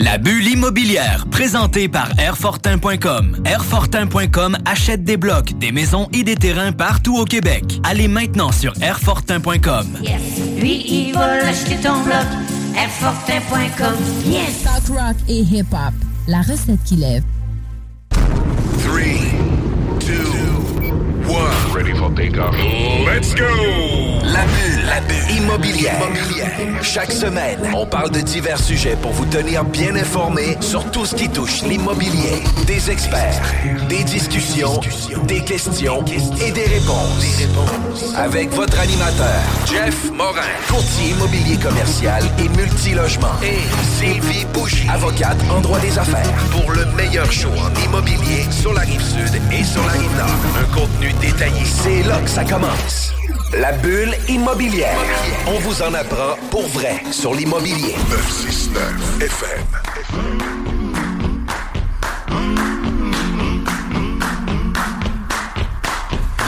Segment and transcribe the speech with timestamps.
[0.00, 3.42] La bulle immobilière, présentée par Airfortin.com.
[3.44, 7.80] Airfortin.com achète des blocs, des maisons et des terrains partout au Québec.
[7.82, 9.98] Allez maintenant sur Airfortin.com.
[10.00, 10.20] Yes.
[10.60, 12.26] Lui, il va l'acheter ton bloc.
[12.76, 13.94] Airfortin.com.
[14.24, 14.62] Yes.
[14.62, 15.92] Talk rock et hip-hop.
[16.28, 17.24] La recette qui lève.
[18.10, 19.00] 3,
[20.06, 20.37] 2,
[21.28, 21.74] 1.
[21.74, 22.54] Ready for takeoff.
[23.04, 23.44] Let's go!
[24.22, 26.00] La bulle, la bulle immobilière.
[26.82, 31.14] Chaque semaine, on parle de divers sujets pour vous tenir bien informés sur tout ce
[31.14, 32.42] qui touche l'immobilier.
[32.66, 33.42] Des experts,
[33.88, 34.80] des discussions,
[35.24, 36.02] des questions
[36.40, 38.14] et des réponses.
[38.16, 43.34] Avec votre animateur, Jeff Morin, courtier immobilier commercial et multilogement.
[43.42, 43.58] Et
[43.98, 46.32] Sylvie Bougie, avocate en droit des affaires.
[46.50, 50.28] Pour le meilleur show en immobilier sur la rive sud et sur la rive nord.
[50.58, 51.64] Un contenu détaillé.
[51.64, 53.12] C'est là que ça commence.
[53.52, 54.98] La bulle immobilière.
[55.46, 57.94] On vous en apprend pour vrai sur l'immobilier.
[58.10, 59.64] 969 FM.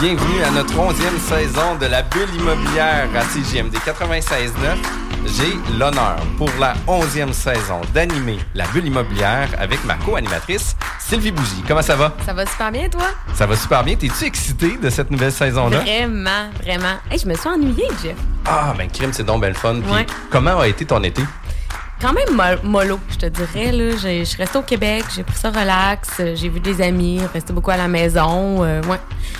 [0.01, 5.10] Bienvenue à notre onzième saison de la bulle immobilière à CGMD 96.9.
[5.37, 11.63] J'ai l'honneur pour la onzième saison d'animer la bulle immobilière avec ma co-animatrice Sylvie Bougie.
[11.67, 12.15] Comment ça va?
[12.27, 13.05] Ça va super bien, toi?
[13.35, 13.95] Ça va super bien.
[13.95, 15.79] T'es-tu excité de cette nouvelle saison-là?
[15.81, 16.97] Vraiment, vraiment.
[17.11, 18.17] Hey, je me suis ennuyée, Jeff.
[18.47, 19.81] Ah, ben crime, c'est donc belle fun.
[19.81, 20.07] Puis Ouais.
[20.31, 21.23] comment a été ton été?
[22.01, 23.73] Quand même mo- mollo, je te dirais.
[23.73, 23.91] Là.
[23.97, 27.53] Je suis restée au Québec, j'ai pris ça relax, euh, j'ai vu des amis, resté
[27.53, 28.65] beaucoup à la maison.
[28.65, 28.97] euh, ouais.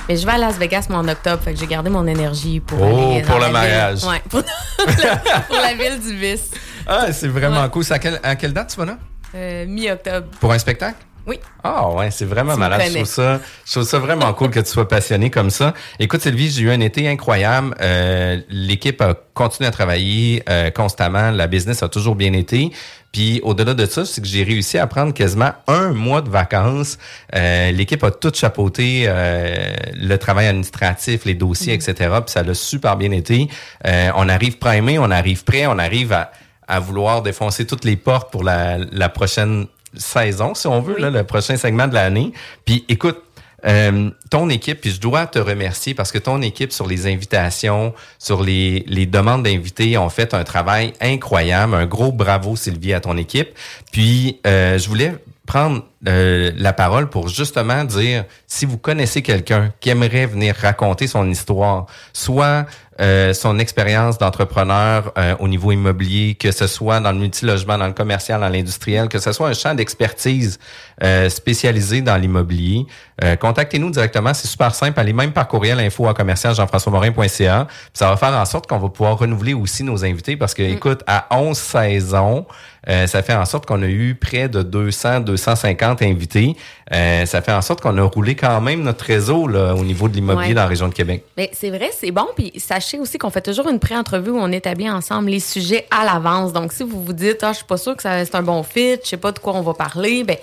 [0.09, 2.61] Mais je vais à Las Vegas moi, en octobre, fait que j'ai gardé mon énergie
[2.61, 4.05] pour Oh, aller pour le mariage.
[4.05, 6.51] Ouais, pour, la, pour la ville du vice.
[6.87, 7.71] Ah, c'est vraiment Ouais.
[7.71, 7.85] cool.
[7.85, 8.99] C'est à, quelle- à quelle date tu vas là?
[9.35, 10.27] Euh, Mi-octobre.
[10.41, 10.99] Pour un spectacle?
[11.27, 11.39] Oui.
[11.63, 12.83] Ah ouais, c'est vraiment malade.
[12.89, 15.75] Je trouve ça, je trouve ça vraiment cool que tu sois passionné comme ça.
[15.99, 17.75] Écoute Sylvie, j'ai eu un été incroyable.
[17.81, 21.31] Euh, L'équipe a continué à travailler euh, constamment.
[21.31, 22.73] La business a toujours bien été.
[23.13, 26.97] Puis au-delà de ça, c'est que j'ai réussi à prendre quasiment un mois de vacances.
[27.35, 31.95] Euh, L'équipe a tout chapeauté, euh, le travail administratif, les dossiers, etc.
[32.25, 33.49] Puis ça l'a super bien été.
[33.87, 36.31] Euh, on arrive primé, on arrive prêt, on arrive à,
[36.69, 41.11] à vouloir défoncer toutes les portes pour la, la prochaine saison, si on veut, là,
[41.11, 42.33] le prochain segment de l'année.
[42.65, 43.23] Puis écoute,
[43.67, 47.95] euh, ton équipe, puis je dois te remercier parce que ton équipe sur les invitations,
[48.19, 51.75] sur les, les demandes d'invités ont fait un travail incroyable.
[51.75, 53.51] Un gros bravo Sylvie à ton équipe.
[53.93, 55.15] Puis euh, je voulais
[55.51, 61.09] prendre euh, la parole pour justement dire si vous connaissez quelqu'un qui aimerait venir raconter
[61.09, 62.67] son histoire, soit
[63.01, 67.87] euh, son expérience d'entrepreneur euh, au niveau immobilier, que ce soit dans le multilogement, dans
[67.87, 70.59] le commercial, dans l'industriel, que ce soit un champ d'expertise
[71.03, 72.87] euh, spécialisé dans l'immobilier,
[73.25, 74.35] euh, contactez-nous directement.
[74.35, 75.01] C'est super simple.
[75.01, 77.67] Allez même par courriel info à commercial jean-françois-morin.ca.
[77.95, 81.03] Ça va faire en sorte qu'on va pouvoir renouveler aussi nos invités parce que, écoute,
[81.07, 82.47] à 11 saisons,
[82.89, 86.57] euh, ça fait en sorte qu'on a eu près de 200, 250 invités.
[86.93, 90.09] Euh, ça fait en sorte qu'on a roulé quand même notre réseau là, au niveau
[90.09, 90.55] de l'immobilier Ouais.
[90.55, 91.25] dans la région de Québec.
[91.37, 92.27] Mais c'est vrai, c'est bon.
[92.37, 96.05] Puis sachez aussi qu'on fait toujours une pré-entrevue où on établit ensemble les sujets à
[96.05, 96.53] l'avance.
[96.53, 98.63] Donc, si vous vous dites, ah, je suis pas sûre que ça- c'est un bon
[98.63, 100.37] fit, je sais pas de quoi on va parler, ben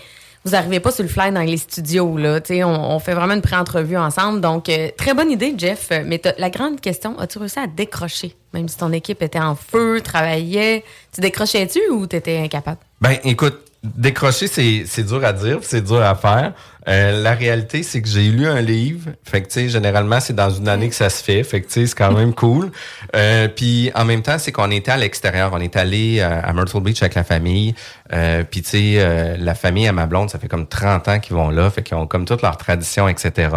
[0.45, 2.17] vous arrivez pas sur le fly dans les studios.
[2.17, 2.39] Là.
[2.41, 4.39] Tu On, on fait vraiment une pré-entrevue ensemble.
[4.41, 5.89] Donc, euh, très bonne idée, Jeff.
[6.05, 8.35] Mais t'as- la grande question, as-tu réussi à décrocher?
[8.53, 12.77] Même si ton équipe était en feu, travaillait, tu décrochais-tu ou t'étais incapable?
[13.01, 16.53] Ben, écoute, décrocher, c'est, c'est dur à dire, c'est dur à faire.
[16.87, 19.11] Euh, la réalité, c'est que j'ai lu un livre.
[19.23, 21.43] Fait que, tu sais, généralement, c'est dans une année que ça se fait.
[21.43, 22.71] Fait que, tu sais, c'est quand même cool.
[23.15, 25.51] Euh, puis, en même temps, c'est qu'on était à l'extérieur.
[25.53, 27.75] On est allé euh, à Myrtle Beach avec la famille.
[28.13, 31.19] Euh, puis, tu sais, euh, la famille à ma blonde, ça fait comme 30 ans
[31.19, 31.69] qu'ils vont là.
[31.69, 33.49] Fait qu'ils ont comme toutes leurs traditions, etc.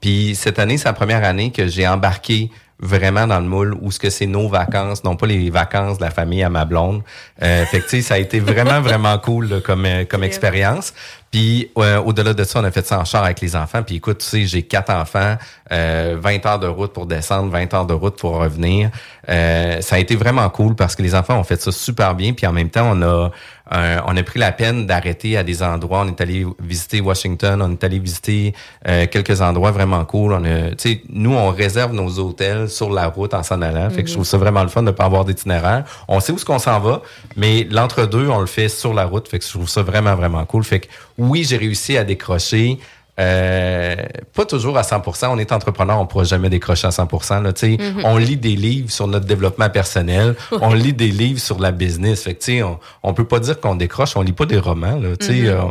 [0.00, 2.50] Puis, cette année, c'est la première année que j'ai embarqué
[2.82, 6.02] vraiment dans le moule où ce que c'est nos vacances, non pas les vacances de
[6.02, 7.02] la famille à ma blonde.
[7.40, 10.92] Euh, fait que, ça a été vraiment, vraiment cool là, comme, comme expérience.
[11.32, 13.82] Puis euh, au-delà de ça, on a fait ça en char avec les enfants.
[13.82, 15.36] Puis écoute, tu sais, j'ai quatre enfants,
[15.72, 18.90] euh, 20 heures de route pour descendre, 20 heures de route pour revenir.
[19.30, 22.34] Euh, ça a été vraiment cool parce que les enfants ont fait ça super bien.
[22.34, 23.30] Puis en même temps, on a
[24.06, 26.02] on a pris la peine d'arrêter à des endroits.
[26.04, 28.54] On est allé visiter Washington, on est allé visiter
[28.86, 30.32] euh, quelques endroits vraiment cool.
[30.32, 33.88] On a, tu sais, nous, on réserve nos hôtels sur la route en s'en allant.
[33.90, 35.84] Fait que je trouve ça vraiment le fun de pas avoir d'itinéraire.
[36.08, 37.02] On sait où ce qu'on s'en va,
[37.36, 39.28] mais l'entre-deux, on le fait sur la route.
[39.28, 40.64] Fait que je trouve ça vraiment, vraiment cool.
[40.64, 40.88] Fait que
[41.28, 42.78] oui, j'ai réussi à décrocher.
[43.20, 43.94] Euh,
[44.34, 45.28] pas toujours à 100%.
[45.30, 47.40] On est entrepreneur, on pourra jamais décrocher à 100%.
[47.42, 48.02] Là, tu sais, Mhm.
[48.04, 50.34] On lit des livres sur notre développement personnel.
[50.50, 52.22] on lit des livres sur la business.
[52.22, 54.16] Fait que, tu sais, on, on peut pas dire qu'on décroche.
[54.16, 54.96] On lit pas des romans.
[54.98, 55.46] Là, tu sais, Mhm.
[55.48, 55.62] euh,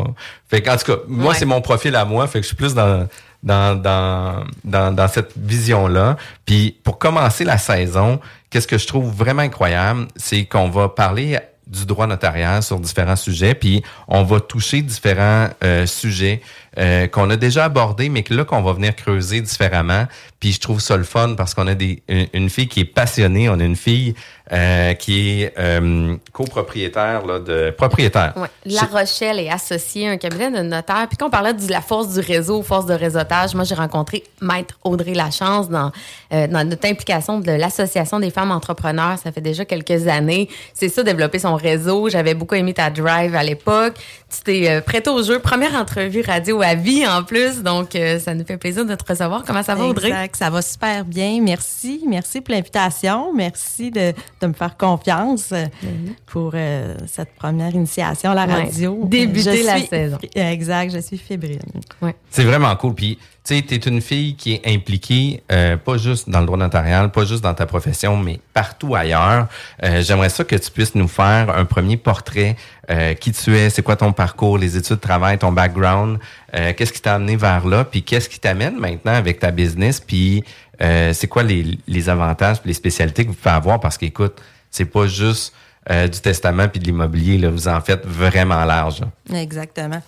[0.50, 1.36] fait qu'en tout cas, moi, Ouais.
[1.38, 2.28] c'est mon profil à moi.
[2.28, 3.08] Fait que je suis plus dans
[3.44, 6.18] dans dans dans, dans cette vision là.
[6.46, 8.20] Puis pour commencer la saison,
[8.52, 11.40] qu'est-ce que je trouve vraiment incroyable, c'est qu'on va parler
[11.72, 16.42] du droit notarial sur différents sujets, puis on va toucher différents euh, sujets
[16.78, 20.08] euh, qu'on a déjà abordés, mais que là qu'on va venir creuser différemment.
[20.40, 22.86] Puis je trouve ça le fun parce qu'on a des une, une fille qui est
[22.86, 24.16] passionnée, on a une fille
[24.54, 28.34] euh, qui est euh, copropriétaire là, de propriétaire.
[28.38, 28.48] Ouais.
[28.66, 31.08] La Rochelle est associée à un cabinet de notaire.
[31.10, 34.24] Puis quand on parlait de la force du réseau, force de réseautage, moi, j'ai rencontré
[34.42, 35.92] Maître Audrey Lachance dans,
[36.32, 39.18] dans notre implication de l'Association des femmes entrepreneurs.
[39.24, 40.50] Ça fait déjà quelques années.
[40.74, 42.10] C'est ça, développer son réseau.
[42.10, 43.96] J'avais beaucoup aimé ta drive à l'époque.
[44.30, 45.40] Tu t'es prêté au jeu.
[45.40, 47.62] Première entrevue radio à vie en plus.
[47.64, 49.44] Donc, euh, ça nous fait plaisir de te recevoir.
[49.46, 50.10] Comment ça va, Audrey?
[50.10, 51.40] Exact, ça va super bien.
[51.42, 52.04] Merci.
[52.08, 53.34] Merci pour l'invitation.
[53.34, 55.66] Merci de, de me faire confiance euh,
[56.26, 58.64] pour euh, cette première initiation à la Ouais.
[58.66, 59.00] radio.
[59.04, 60.18] Débuter Je la suis- saison.
[60.36, 61.60] Exact, je suis fébrile.
[62.02, 62.16] Ouais.
[62.30, 62.94] C'est vraiment cool.
[62.96, 66.46] Puis, tu sais, tu es une fille qui est impliquée, euh, pas juste dans le
[66.46, 69.48] droit notarial, pas juste dans ta profession, mais partout ailleurs.
[69.84, 72.56] Euh, J'aimerais ça que tu puisses nous faire un premier portrait.
[72.92, 76.20] Euh, qui tu es, c'est quoi ton parcours, les études de travail, ton background,
[76.54, 80.00] euh, qu'est-ce qui t'a amené vers là, puis qu'est-ce qui t'amène maintenant avec ta business,
[80.02, 80.44] puis
[80.82, 84.86] euh, c'est quoi les, les avantages, les spécialités que vous pouvez avoir, parce qu'écoute, c'est
[84.86, 85.54] pas juste
[85.90, 89.02] du testament puis de l'immobilier, vous en faites vraiment large.
[89.34, 90.00] Exactement.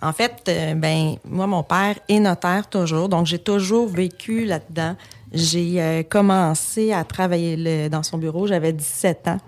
[0.00, 4.94] En fait, euh, ben moi, mon père est notaire toujours, donc j'ai toujours vécu là-dedans.
[5.32, 9.38] J'ai euh, commencé à travailler le- dans son bureau, j'avais 17 ans.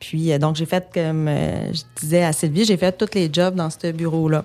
[0.00, 3.28] Puis, euh, donc, j'ai fait, comme euh, je disais à Sylvie, j'ai fait tous les
[3.32, 4.44] jobs dans ce bureau-là.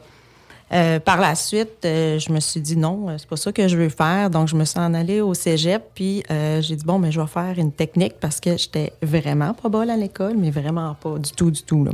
[1.03, 4.29] Par la suite, je me suis dit non, c'est pas ça que je veux faire.
[4.29, 7.25] Donc, je me suis en allée au cégep, puis j'ai dit bon, mais je vais
[7.25, 11.31] faire une technique parce que j'étais vraiment pas bonne à l'école, mais vraiment pas du
[11.31, 11.85] tout, du tout.
[11.85, 11.91] Là.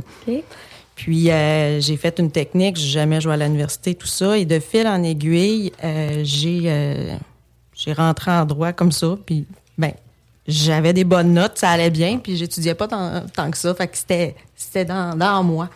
[0.96, 4.36] Puis, euh, j'ai fait une technique, j'ai jamais joué à l'université, tout ça.
[4.36, 7.16] Et de fil en aiguille, euh, j'ai euh,
[7.74, 9.14] j'ai rentré en droit comme ça.
[9.26, 9.46] Puis,
[9.76, 9.92] ben,
[10.48, 12.18] j'avais des bonnes notes, ça allait bien.
[12.18, 13.74] Puis, j'étudiais pas tant, tant que ça.
[13.74, 15.68] Fait que c'était c'était dans, dans moi.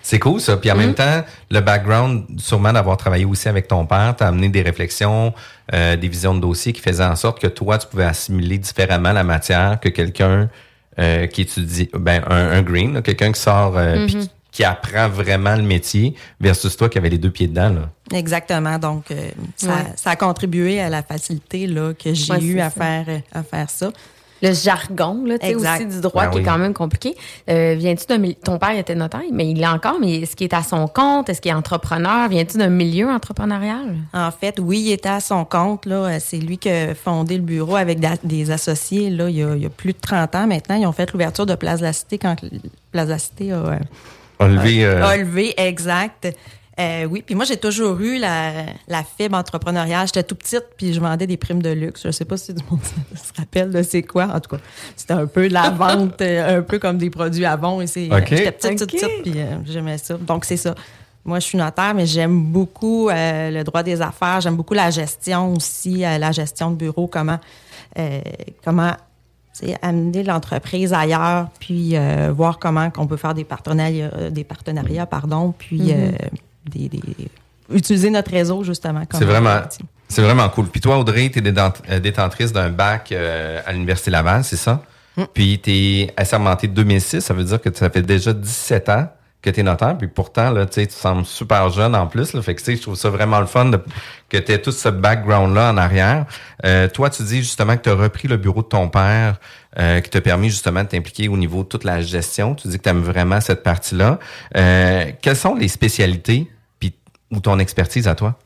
[0.00, 0.56] C'est cool ça.
[0.56, 4.48] Puis en même temps, le background, sûrement d'avoir travaillé aussi avec ton père, t'as amené
[4.48, 5.32] des réflexions,
[5.72, 9.12] euh, des visions de dossier qui faisaient en sorte que toi, tu pouvais assimiler différemment
[9.12, 10.48] la matière que quelqu'un
[10.98, 14.28] euh, qui étudie, ben un, un green, quelqu'un qui sort euh, puis Mhm.
[14.52, 17.70] Qui, apprend vraiment le métier versus toi qui avait les deux pieds dedans.
[17.70, 18.16] Là.
[18.16, 18.78] Exactement.
[18.78, 19.74] Donc, euh, ça, Ouais.
[19.96, 22.80] ça a contribué à la facilité là, que j'ai Ouais, eu c'est à ça.
[22.84, 23.90] faire, euh, à faire ça.
[24.44, 25.76] Le jargon, là, tu sais, Exact.
[25.76, 26.42] aussi du droit Ben qui oui.
[26.42, 27.14] est quand même compliqué.
[27.48, 30.52] Euh, viens-tu d'un ton père était notaire, mais il l'est encore, mais est-ce qu'il est
[30.54, 31.28] à son compte?
[31.28, 32.28] Est-ce qu'il est entrepreneur?
[32.28, 33.94] Viens-tu d'un milieu entrepreneurial?
[34.12, 35.86] En fait, oui, il était à son compte.
[35.86, 36.18] Là.
[36.18, 39.62] C'est lui qui a fondé le bureau avec des associés là, il, y a, il
[39.62, 40.74] y a plus de 30 ans maintenant.
[40.74, 42.34] Ils ont fait l'ouverture de Place de la Cité quand
[42.90, 43.78] Place de la Cité a,
[44.40, 46.28] levé, euh, exact.
[46.80, 50.06] Euh, oui, puis moi, j'ai toujours eu la, la fibre entrepreneuriale.
[50.06, 52.02] J'étais tout petite, puis je vendais des primes de luxe.
[52.04, 52.80] Je sais pas si du monde
[53.14, 54.24] se rappelle de c'est quoi.
[54.24, 54.62] En tout cas,
[54.96, 57.80] c'était un peu de la vente, euh, un peu comme des produits avant.
[57.80, 58.26] Et c'est, OK.
[58.28, 60.14] J'étais petite, petite, petite, puis euh, j'aimais ça.
[60.14, 60.74] Donc, c'est ça.
[61.24, 64.40] Moi, je suis notaire, mais j'aime beaucoup euh, le droit des affaires.
[64.40, 67.38] J'aime beaucoup la gestion aussi, euh, la gestion de bureau, comment,
[67.98, 68.20] euh,
[68.64, 68.92] comment
[69.82, 75.06] amener l'entreprise ailleurs, puis euh, voir comment qu'on peut faire des partenariats, euh, des partenariats,
[75.06, 75.90] pardon, puis Mhm.
[75.90, 76.10] euh,
[76.70, 77.00] des, des-
[77.72, 79.04] utiliser notre réseau justement.
[79.06, 79.60] comme C'est vraiment,
[80.08, 80.66] c'est vraiment cool.
[80.68, 84.82] Puis toi, Audrey, tu es détentrice d'un bac euh, à l'Université Laval, c'est ça?
[85.34, 89.08] Puis tu es assermentée de 2006, ça veut dire que ça fait déjà 17 ans
[89.42, 89.98] que tu es notaire.
[89.98, 92.32] Puis pourtant, là, tu sembles super jeune en plus.
[92.32, 93.80] Là, fait que je trouve ça vraiment le fun de-
[94.28, 96.26] que tu aies tout ce background-là en arrière.
[96.64, 99.40] Euh, toi, tu dis justement que tu as repris le bureau de ton père
[99.78, 102.54] euh, qui t'a permis justement de t'impliquer au niveau de toute la gestion.
[102.54, 104.18] Tu dis que tu aimes vraiment cette partie-là.
[104.56, 106.94] Euh, quelles sont les spécialités puis,
[107.32, 108.36] ou ton expertise à toi?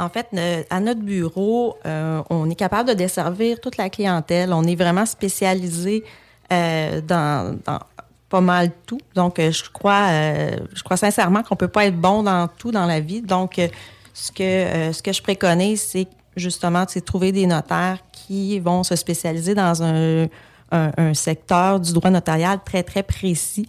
[0.00, 0.28] En fait,
[0.70, 4.52] à notre bureau, euh, on est capable de desservir toute la clientèle.
[4.52, 6.04] On est vraiment spécialisé
[6.52, 7.80] euh, dans, dans
[8.28, 9.00] pas mal tout.
[9.14, 12.70] Donc, euh, je crois, euh, je crois sincèrement qu'on peut pas être bon dans tout
[12.70, 13.22] dans la vie.
[13.22, 13.68] Donc, euh,
[14.14, 18.58] ce que euh, ce que je préconise, c'est justement c'est de trouver des notaires qui
[18.60, 20.24] vont se spécialiser dans un,
[20.72, 23.66] un, un secteur du droit notarial très très précis.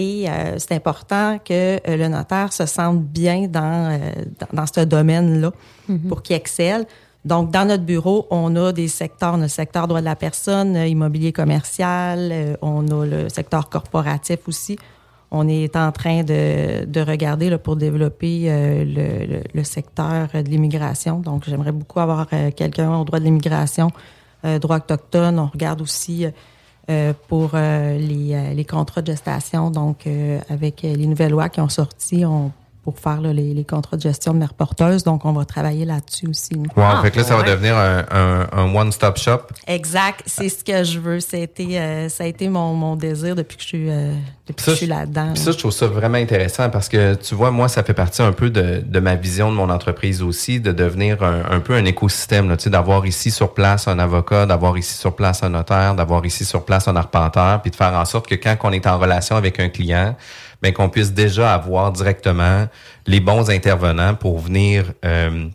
[0.00, 3.98] Et euh, c'est important que euh, le notaire se sente bien dans, euh,
[4.38, 5.50] dans, dans ce domaine-là
[6.08, 6.86] pour qu'il excelle.
[7.24, 10.86] Donc, dans notre bureau, on a des secteurs, le secteur droit de la personne, euh,
[10.86, 14.78] immobilier commercial, euh, on a le secteur corporatif aussi.
[15.30, 20.48] On est en train de, de regarder là, pour développer euh, le, le- secteur de
[20.48, 21.18] l'immigration.
[21.18, 23.90] Donc, j'aimerais beaucoup avoir euh, quelqu'un au droit de l'immigration,
[24.44, 25.38] euh, droit autochtone.
[25.38, 26.26] On regarde aussi
[27.28, 29.70] pour les, les contrats de gestation.
[29.70, 30.08] Donc,
[30.48, 32.50] avec les nouvelles lois qui ont sorti, on,
[32.90, 35.04] pour faire là, les, les contrats de gestion de mère porteuse.
[35.04, 36.54] Donc, on va travailler là-dessus aussi.
[36.74, 39.40] Wow, Ah, fait que là, ça va devenir un, un- un one-stop shop.
[39.66, 41.20] Exact, c'est ce que je veux.
[41.20, 44.14] Ça a été, euh, ça a été mon, mon désir depuis que je suis, euh,
[44.46, 45.32] depuis que je suis là-dedans.
[45.34, 48.22] Puis ça, je trouve ça vraiment intéressant parce que, tu vois, moi, ça fait partie
[48.22, 51.74] un peu de, de ma vision de mon entreprise aussi, de devenir un, un peu
[51.74, 55.50] un écosystème, tu sais, d'avoir ici sur place un avocat, d'avoir ici sur place un
[55.50, 58.72] notaire, d'avoir ici sur place un arpenteur, puis de faire en sorte que quand on
[58.72, 60.16] est en relation avec un client,
[60.62, 62.66] ben qu'on puisse déjà avoir directement
[63.06, 65.48] les bons intervenants pour venir euh,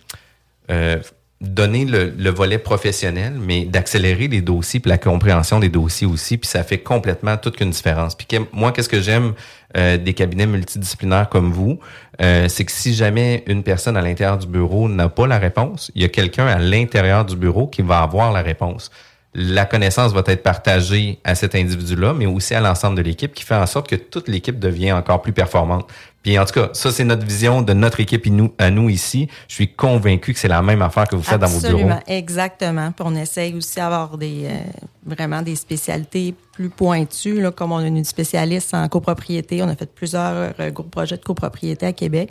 [0.71, 0.97] euh,
[1.41, 6.37] donner le, le volet professionnel, mais d'accélérer les dossiers puis la compréhension des dossiers aussi,
[6.37, 8.15] puis ça fait complètement toute une différence.
[8.15, 9.33] Puis moi, qu'est-ce que j'aime
[9.75, 11.79] euh, des cabinets multidisciplinaires comme vous,
[12.19, 16.03] c'est que si jamais une personne à l'intérieur du bureau n'a pas la réponse, il
[16.03, 18.91] y a quelqu'un à l'intérieur du bureau qui va avoir la réponse.
[19.35, 23.43] La connaissance va être partagée à cet individu-là, mais aussi à l'ensemble de l'équipe, qui
[23.43, 25.87] fait en sorte que toute l'équipe devient encore plus performante.
[26.23, 28.89] Puis en tout cas, ça c'est notre vision de notre équipe et nous, à nous
[28.89, 29.27] ici.
[29.49, 31.73] Je suis convaincu que c'est la même affaire que vous faites dans vos bureaux.
[31.73, 32.91] Absolument, exactement.
[32.91, 34.57] Puis on essaye aussi d'avoir des, euh,
[35.05, 39.61] vraiment des spécialités plus pointues, là, comme on a une spécialiste en copropriété.
[39.63, 42.29] On a fait plusieurs euh, gros projets de copropriété à Québec.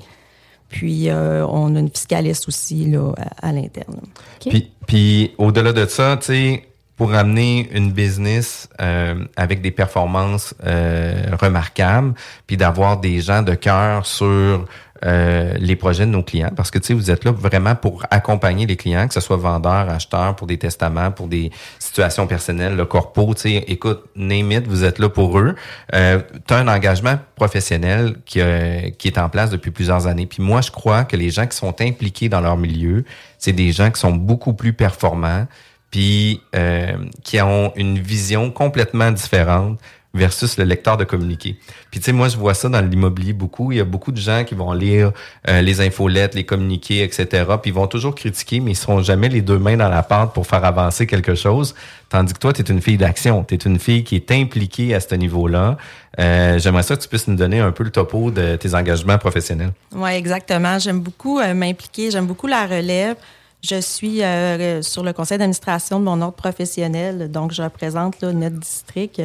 [0.71, 4.01] Puis euh, on a une fiscaliste aussi là, à, à l'interne.
[4.41, 6.63] Puis, puis au-delà de ça, tu sais,
[7.03, 12.15] pour amener une business euh, avec des performances euh, remarquables,
[12.47, 14.67] puis d'avoir des gens de cœur sur
[15.05, 18.07] euh, les projets de nos clients, parce que tu sais, vous êtes là vraiment pour
[18.13, 22.77] accompagner les clients, que ce soit vendeurs, acheteurs, pour des testaments, pour des situations personnelles,
[22.77, 25.57] le corpo, tu sais, écoute, name it, vous êtes là pour eux.
[25.93, 30.27] Euh, tu un engagement professionnel qui, euh, qui est en place depuis plusieurs années.
[30.27, 33.05] Puis moi, je crois que les gens qui sont impliqués dans leur milieu,
[33.39, 35.49] c'est des gens qui sont beaucoup plus performants,
[35.93, 39.79] puis euh, qui ont une vision complètement différente
[40.15, 41.57] versus le lecteur de communiqué.
[41.91, 43.73] Puis tu sais, moi, je vois ça dans l'immobilier beaucoup.
[43.73, 45.13] Il y a beaucoup de gens qui vont lire
[45.49, 47.27] euh, les infolettes, les communiqués, etc.
[47.61, 50.33] Puis ils vont toujours critiquer, mais ils seront jamais les deux mains dans la pâte
[50.35, 51.75] pour faire avancer quelque chose.
[52.11, 53.43] Tandis que toi, tu es une fille d'action.
[53.45, 55.79] Tu es une fille qui est impliquée à ce niveau-là.
[56.19, 59.17] Euh, J'aimerais ça que tu puisses nous donner un peu le topo de tes engagements
[59.17, 59.73] professionnels.
[59.95, 60.79] Oui, exactement.
[60.79, 62.11] J'aime beaucoup euh, m'impliquer.
[62.11, 63.17] J'aime beaucoup la relève.
[63.63, 68.33] Je suis euh, sur le conseil d'administration de mon ordre professionnel, donc je représente là,
[68.33, 69.23] notre district.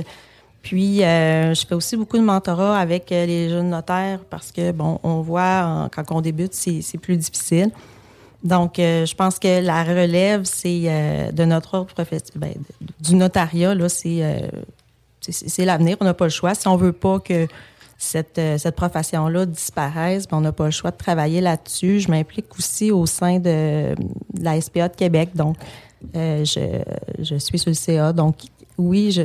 [0.61, 4.71] Puis, euh, je fais aussi beaucoup de mentorat avec euh, les jeunes notaires parce que,
[4.71, 7.71] bon, on voit quand on débute, c'est plus difficile.
[8.43, 12.57] Donc, euh, je pense que la relève, c'est euh, de notre ordre professionnel,
[12.99, 14.47] du notariat, là, c'est euh,
[15.19, 15.97] c'est l'avenir.
[15.99, 16.55] On n'a pas le choix.
[16.55, 17.47] Si on veut pas que
[17.97, 21.99] cette, euh, cette profession-là disparaisse, ben, on n'a pas le choix de travailler là-dessus.
[22.01, 25.29] Je m'implique aussi au sein de, de la SPA de Québec.
[25.35, 25.57] Donc,
[26.15, 26.81] euh, je,
[27.23, 28.13] je suis sur le CA.
[28.13, 28.35] Donc,
[28.77, 29.23] oui, je,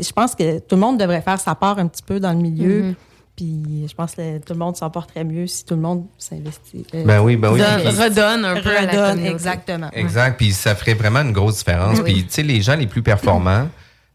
[0.00, 2.38] je pense que tout le monde devrait faire sa part un petit peu dans le
[2.38, 2.82] milieu.
[2.84, 2.94] Mhm.
[3.34, 6.86] Puis, je pense que tout le monde s'en porterait mieux si tout le monde s'investit.
[6.94, 7.60] euh, Ben oui, ben oui.
[7.60, 9.88] Donne- Puis- redonne un peu à la redonne, exactement.
[9.94, 10.36] Exact.
[10.36, 11.98] Puis ça ferait vraiment une grosse différence.
[11.98, 12.04] Oui.
[12.12, 13.68] Puis tu sais, les gens les plus performants,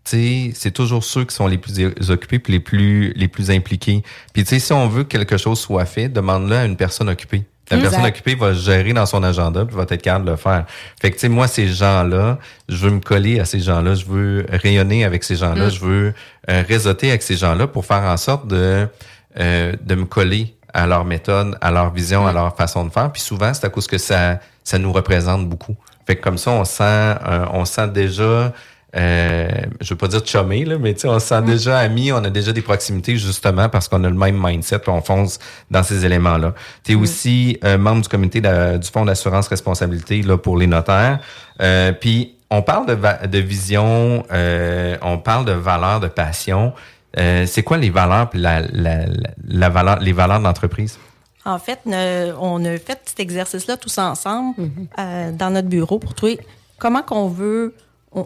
[0.08, 4.04] c'est toujours ceux qui sont les plus occupés puis les plus les plus impliqués.
[4.34, 7.10] Puis tu sais, si on veut que quelque chose soit fait, demande-le à une personne
[7.10, 7.44] occupée.
[7.70, 7.90] La Exact.
[7.92, 10.66] personne occupée va gérer dans son agenda puis va être capable de le faire.
[11.02, 14.06] Fait que tu sais, moi ces gens-là, je veux me coller à ces gens-là, je
[14.06, 15.72] veux rayonner avec ces gens-là, Mm.
[15.72, 16.14] je veux
[16.50, 18.88] euh, réseauter avec ces gens-là pour faire en sorte de
[19.40, 23.12] euh, de me coller à leur méthode, à leur vision, à leur façon de faire.
[23.12, 25.76] Puis souvent, c'est à cause que ça, ça nous représente beaucoup.
[26.06, 28.54] Fait que comme ça, on sent, euh, on sent déjà,
[28.96, 29.48] euh,
[29.82, 32.24] je veux pas dire chumé, là, mais tu sais, on se sent déjà amis, on
[32.24, 35.40] a déjà des proximités justement parce qu'on a le même mindset, puis on fonce
[35.70, 36.54] dans ces éléments-là.
[36.84, 40.68] Tu es aussi euh, membre du comité de- du fonds d'assurance responsabilité là pour les
[40.68, 41.20] notaires.
[41.62, 46.74] Euh, puis on parle de, va- de vision, euh, on parle de valeur, de passion.
[47.20, 50.98] Euh, c'est quoi les valeurs la, la, la, la valeur, les valeurs de l'entreprise?
[51.46, 54.56] En fait, ne- on a fait cet exercice-là tous ensemble
[55.00, 56.40] euh, dans notre bureau pour trouver
[56.78, 57.74] comment qu'on veut,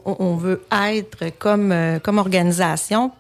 [0.06, 3.12] on, veut être comme, euh, comme organisation.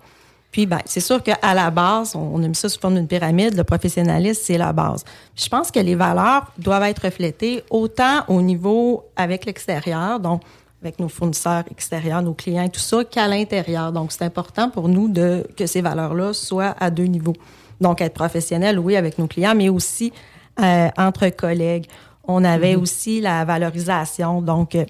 [0.52, 3.08] Puis, ben, c'est sûr qu'à la base, on, on a mis ça sous forme d'une
[3.08, 3.56] pyramide.
[3.56, 5.04] Le professionnalisme, c'est la base.
[5.34, 10.42] Puis je pense que les valeurs doivent être reflétées autant au niveau avec l'extérieur, donc
[10.82, 13.92] avec nos fournisseurs extérieurs, nos clients tout ça, qu'à l'intérieur.
[13.92, 17.36] Donc, c'est important pour nous de que ces valeurs-là soient à deux niveaux.
[17.80, 20.12] Donc, être professionnel, oui, avec nos clients, mais aussi
[20.60, 21.86] euh, entre collègues.
[22.28, 24.42] On avait aussi la valorisation.
[24.42, 24.86] Donc, euh,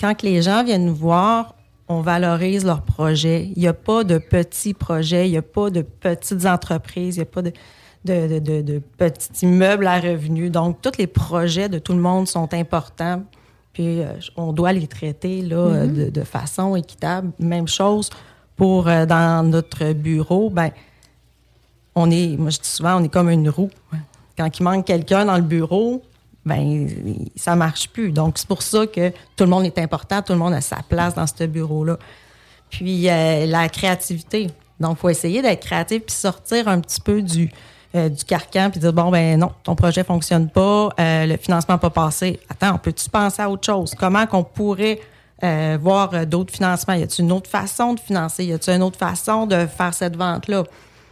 [0.00, 1.54] quand les gens viennent nous voir,
[1.88, 3.50] on valorise leurs projets.
[3.54, 7.20] Il n'y a pas de petits projets, il n'y a pas de petites entreprises, il
[7.20, 7.52] n'y a pas de,
[8.04, 10.50] de, de, petits immeubles à revenus.
[10.50, 13.22] Donc, tous les projets de tout le monde sont importants.
[13.72, 17.30] Puis, euh, on doit les traiter là, euh, de, de façon équitable.
[17.38, 18.10] Même chose
[18.56, 20.50] pour euh, dans notre bureau.
[20.50, 20.70] Ben,
[21.94, 23.70] on est, moi je dis souvent, on est comme une roue.
[24.36, 26.02] Quand il manque quelqu'un dans le bureau,
[26.46, 26.88] ben
[27.34, 28.12] ça marche plus.
[28.12, 30.78] Donc c'est pour ça que tout le monde est important, tout le monde a sa
[30.88, 31.98] place dans ce bureau-là.
[32.70, 34.46] Puis euh, la créativité.
[34.80, 37.50] Donc faut essayer d'être créatif puis sortir un petit peu du
[37.94, 41.74] euh, du carcan puis dire bon ben non, ton projet fonctionne pas, euh, le financement
[41.74, 42.38] n'a pas passé.
[42.48, 43.94] Attends, on peut-tu penser à autre chose?
[43.98, 45.00] Comment qu'on pourrait
[45.42, 46.94] euh, voir euh, d'autres financements?
[46.94, 48.44] Y a-t-il une autre façon de financer?
[48.44, 50.62] Y a-t-il une autre façon de faire cette vente-là?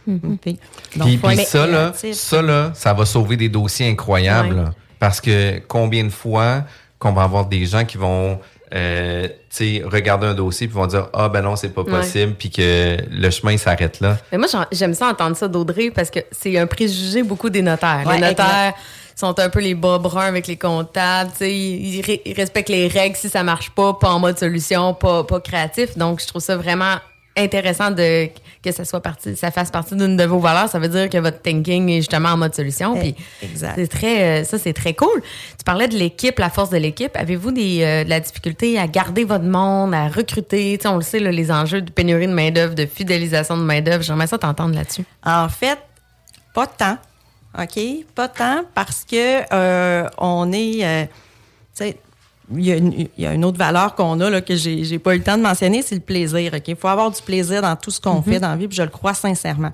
[0.05, 0.59] Puis,
[0.95, 2.13] donc, Puis, ça, là, créatif.
[2.13, 4.59] ça, là, ça va sauver des dossiers incroyables.
[4.59, 4.84] Ouais.
[5.05, 6.63] Parce que combien de fois
[6.97, 8.39] qu'on va avoir des gens qui vont
[8.73, 9.35] euh, tu
[9.77, 11.91] sais, regarder un dossier puis vont dire Ah ben non, c'est pas Ouais.
[11.91, 14.17] possible, puis que le chemin s'arrête là.
[14.31, 17.61] Mais moi, j'en- j'aime ça entendre ça d'Audrey parce que c'est un préjugé beaucoup des
[17.61, 18.01] notaires.
[18.07, 18.77] Ouais, les notaires exact.
[19.15, 21.29] sont un peu les bas bruns avec les comptables.
[21.33, 24.95] tu sais, Ils, ils respectent les règles si ça marche pas, pas en mode solution,
[24.95, 25.95] pas, pas créatif.
[25.95, 26.95] Donc, je trouve ça vraiment
[27.37, 28.29] intéressant de
[28.63, 30.69] que ça soit parti, ça fasse partie d'une de vos valeurs.
[30.69, 32.95] Ça veut dire que votre thinking est justement en mode solution.
[32.97, 33.73] Puis exact.
[33.75, 35.21] c'est très, euh, ça c'est très cool.
[35.57, 37.15] Tu parlais de l'équipe, la force de l'équipe.
[37.15, 40.77] Avez-vous des, euh, de la difficulté à garder votre monde, à recruter?
[40.77, 43.57] Tu sais, on le sait, là, les enjeux de pénurie de main d'œuvre, de fidélisation
[43.57, 44.03] de main d'œuvre.
[44.03, 45.03] J'aimerais ça t'entendre là-dessus.
[45.23, 45.79] En fait,
[46.53, 46.97] pas tant.
[47.57, 47.79] OK?
[48.15, 50.85] Pas tant parce que euh, on est.
[50.85, 51.91] euh,
[52.53, 54.83] il y, a une- il y a une autre valeur qu'on a là, que j'ai
[54.83, 56.51] j'ai pas eu le temps de mentionner, c'est le plaisir.
[56.67, 58.83] Il faut avoir du plaisir dans tout ce qu'on fait dans la vie, puis je
[58.83, 59.71] le crois sincèrement.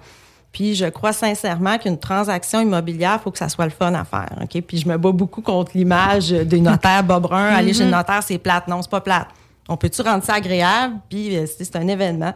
[0.54, 4.04] Puis je crois sincèrement qu'une transaction immobilière, il faut que ça soit le fun à
[4.04, 4.30] faire.
[4.68, 7.38] Puis je me bats beaucoup contre l'image des notaires bruns.
[7.56, 8.68] Aller chez le notaire, c'est plate.
[8.68, 9.28] Non, c'est pas plate.
[9.70, 10.96] On peut-tu rendre ça agréable?
[11.10, 12.34] Puis euh, c'est un événement.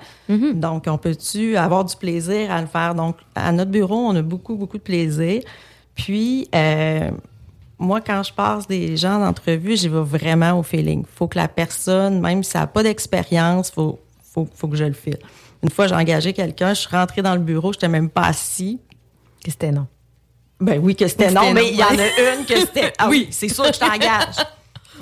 [0.53, 2.95] Donc, on peut-tu avoir du plaisir à le faire?
[2.95, 5.41] Donc, à notre bureau, on a beaucoup, beaucoup de plaisir.
[5.95, 7.09] Puis, euh,
[7.77, 11.05] moi, quand je passe des gens d'entrevue, j'y vais vraiment au feeling.
[11.13, 13.99] faut que la personne, même si elle n'a pas d'expérience, faut,
[14.33, 15.19] faut, faut que je le file.
[15.61, 18.27] Une fois, j'ai engagé quelqu'un, je suis rentrée dans le bureau, je n'étais même pas
[18.27, 18.79] assis.
[19.43, 19.87] Que c'était non.
[20.59, 22.93] Ben oui, que c'était non, non, mais il y en a une que c'était.
[22.97, 24.35] Ah oui, c'est sûr que je t'engage.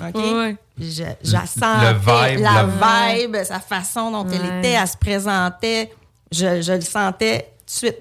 [0.00, 0.56] OK?
[0.76, 5.92] Je, je la vibe, vibe, sa façon dont elle était, elle se présentait,
[6.32, 7.98] je, je le sentais tout de suite.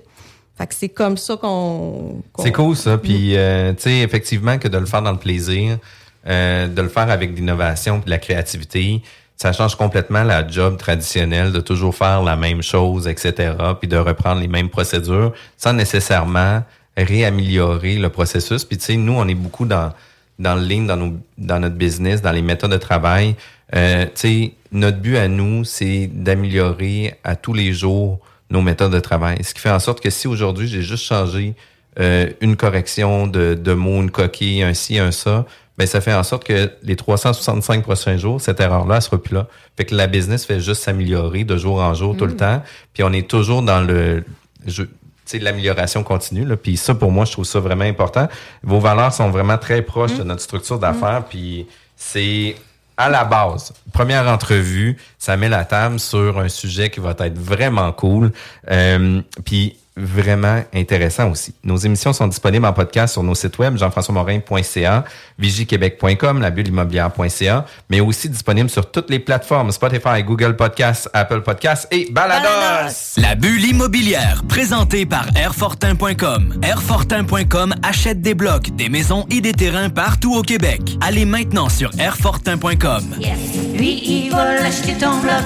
[0.57, 2.21] Fait que c'est comme ça qu'on.
[2.39, 2.97] C'est cool ça.
[2.97, 5.79] Puis, euh, tu sais, effectivement, que de le faire dans le plaisir,
[6.27, 9.01] euh, de le faire avec l'innovation, de la créativité,
[9.35, 13.97] ça change complètement la job traditionnelle de toujours faire la même chose, etc., puis de
[13.97, 16.63] reprendre les mêmes procédures sans nécessairement
[16.95, 18.63] réaméliorer le processus.
[18.63, 19.91] Puis, tu sais, nous, on est beaucoup dans
[20.39, 23.35] dans le ligne, dans, nos, dans notre business, dans les méthodes de travail.
[23.75, 28.19] Euh, tu sais, notre but à nous, c'est d'améliorer à tous les jours
[28.53, 29.43] nos méthodes de travail.
[29.43, 31.55] Ce qui fait en sorte que si aujourd'hui, j'ai juste changé
[31.99, 35.45] euh, une correction de, de mots, une coquille, un ci, un ça,
[35.77, 39.33] ben ça fait en sorte que les 365 prochains jours, cette erreur-là, elle sera plus
[39.33, 39.47] là.
[39.75, 42.61] Fait que la business fait juste s'améliorer de jour en jour, tout le temps.
[42.93, 44.23] Puis on est toujours dans le...
[44.65, 44.89] je- tu
[45.25, 46.43] sais, l'amélioration continue.
[46.45, 46.57] Là.
[46.57, 48.27] Puis ça, pour moi, je trouve ça vraiment important.
[48.61, 51.23] Vos valeurs sont vraiment très proches de notre structure d'affaires.
[51.29, 52.55] Puis c'est
[52.97, 53.73] à la base.
[53.91, 58.31] Première entrevue, ça met la table sur un sujet qui va être vraiment cool.
[58.69, 61.53] Euh, puis vraiment intéressant aussi.
[61.63, 65.03] Nos émissions sont disponibles en podcast sur nos sites web jean-françois-morin.ca,
[65.37, 72.07] vigiquebec.com, labuleimmobilière.ca, mais aussi disponibles sur toutes les plateformes Spotify, Google Podcasts, Apple Podcasts et
[72.11, 72.93] Balados.
[73.17, 76.59] La bulle immobilière, présentée par Airfortin.com.
[76.63, 80.97] Airfortin.com achète des blocs, des maisons et des terrains partout au Québec.
[81.01, 83.15] Allez maintenant sur Airfortin.com.
[83.19, 83.37] Yes.
[83.75, 85.43] Lui, il va l'acheter ton bloc.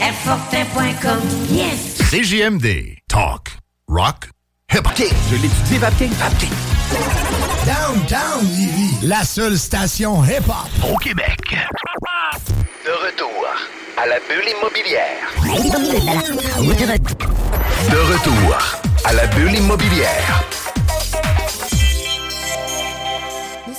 [0.00, 1.20] Airfortin.com.
[1.50, 1.98] Yes.
[2.10, 2.96] CJMD.
[3.08, 3.59] Talk.
[3.90, 4.30] Rock.
[4.72, 4.94] Hip hop.
[4.96, 6.12] Je l'étudie, Vapking.
[6.12, 6.52] Vapking.
[7.66, 8.46] Downtown
[9.02, 10.68] la seule station hip-hop.
[10.88, 11.56] Au Québec.
[12.86, 13.46] De retour
[13.96, 15.26] à la bulle immobilière.
[17.90, 18.56] De retour
[19.04, 20.44] à la bulle immobilière.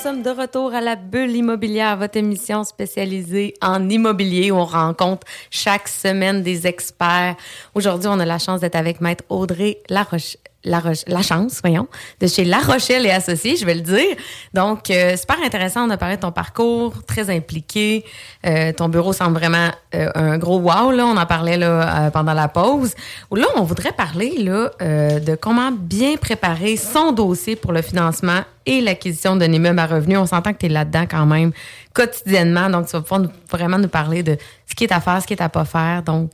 [0.02, 5.28] Sommes de retour à la bulle immobilière, votre émission spécialisée en immobilier où on rencontre
[5.52, 7.36] chaque semaine des experts.
[7.76, 11.88] Aujourd'hui, on a la chance d'être avec Maître Audrey Laroche, la, la chance, voyons,
[12.20, 14.16] de chez La Rochelle et Associés, je vais le dire.
[14.54, 15.88] Donc, euh, super intéressant.
[15.88, 18.06] On a parlé de ton parcours, très impliqué.
[18.46, 21.06] Euh, ton bureau semble vraiment euh, un gros wow, là.
[21.06, 22.94] On en parlait là, euh, pendant la pause.
[23.32, 28.42] Là, on voudrait parler là, euh, de comment bien préparer son dossier pour le financement
[28.66, 30.18] et l'acquisition d'un immeuble à revenu.
[30.18, 31.52] On s'entend que tu es là-dedans quand même
[31.94, 32.70] quotidiennement.
[32.70, 34.38] Donc, tu vas pouvoir vraiment nous parler de
[34.70, 36.04] ce qui est à faire, ce qui est à pas faire.
[36.04, 36.32] Donc,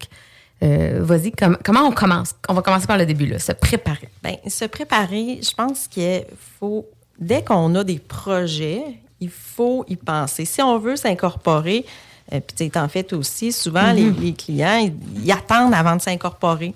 [0.64, 2.34] euh, vas-y, com- comment on commence?
[2.50, 4.10] On va commencer par le début, là, se préparer.
[4.24, 6.24] Bien, se préparer, je pense qu'il
[6.60, 6.86] faut,
[7.20, 8.82] dès qu'on a des projets,
[9.20, 10.46] il faut y penser.
[10.46, 11.86] Si on veut s'incorporer,
[12.34, 14.20] euh, puis tu sais, en fait aussi, souvent, les, Mhm.
[14.22, 14.94] les clients, ils,
[15.24, 16.74] ils attendent avant de s'incorporer.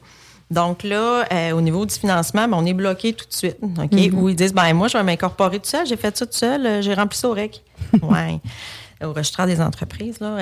[0.50, 3.58] Donc là, euh, au niveau du financement, ben, on est bloqué tout de suite.
[3.62, 3.92] OK?
[3.94, 4.18] Mhm.
[4.20, 6.84] Ou ils disent, ben moi, je vais m'incorporer tout seul, j'ai fait ça tout seul,
[6.84, 7.62] j'ai rempli ça au REC.
[8.04, 8.40] ouais.
[9.04, 10.38] Au registre des entreprises, là.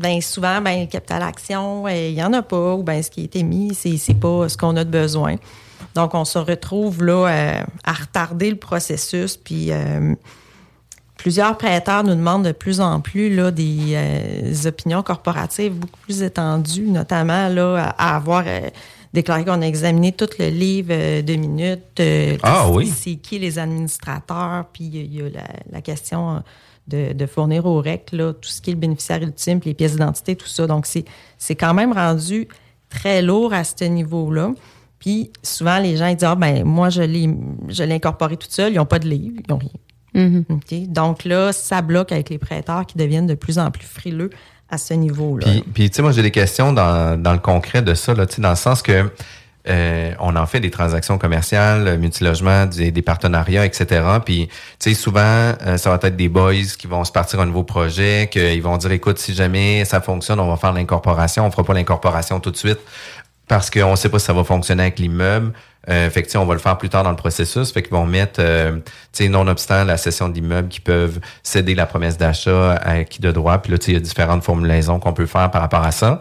[0.00, 3.10] Ben souvent, ben, le capital action, euh, il n'y en a pas, ou ben ce
[3.10, 5.36] qui a été mis, c'est c'est pas ce qu'on a de besoin.
[5.94, 10.14] Donc, on se retrouve là euh, à retarder le processus, puis euh,
[11.16, 16.22] plusieurs prêteurs nous demandent de plus en plus là, des euh, opinions corporatives beaucoup plus
[16.22, 18.44] étendues, notamment là, à, à avoir
[19.12, 22.00] déclaré qu'on a examiné tout le livre de minutes.
[22.42, 22.86] Ah c'est- oui.
[22.86, 26.42] C'est qui les administrateurs, puis il y a la, la question
[26.90, 29.74] de, de fournir au REC là, tout ce qui est le bénéficiaire ultime, puis les
[29.74, 30.66] pièces d'identité, tout ça.
[30.66, 31.04] Donc, c'est
[31.38, 32.48] c'est quand même rendu
[32.88, 34.52] très lourd à ce niveau-là.
[34.98, 37.30] Puis souvent, les gens ils disent Ah, ben moi, je l'ai
[37.68, 39.70] je l'ai incorporé toute seule, ils n'ont pas de livre, ils n'ont rien.
[40.14, 40.44] Mhm.
[40.50, 40.88] OK?
[40.88, 44.30] Donc là, ça bloque avec les prêteurs qui deviennent de plus en plus frileux
[44.68, 45.46] à ce niveau-là.
[45.46, 48.26] Puis, puis tu sais, moi, j'ai des questions dans, dans le concret de ça, là,
[48.26, 49.10] tu sais, dans le sens que
[49.68, 54.02] euh, on en fait des transactions commerciales, euh, multilogement, des, des partenariats, etc.
[54.24, 57.46] Puis, tu sais, souvent, euh, ça va être des boys qui vont se partir un
[57.46, 61.46] nouveau projet, qu'ils vont dire, écoute, si jamais ça fonctionne, on va faire l'incorporation.
[61.46, 62.80] On fera pas l'incorporation tout de suite
[63.50, 65.52] parce qu'on ne sait pas si ça va fonctionner avec l'immeuble.
[65.88, 67.72] Euh, fait que, on va le faire plus tard dans le processus.
[67.72, 68.78] Fait qu'ils vont mettre, euh,
[69.20, 73.58] nonobstant la cession d'immeuble, qui peuvent céder la promesse d'achat à qui de droit.
[73.58, 76.20] Puis là, il y a différentes formulaisons qu'on peut faire par rapport à ça.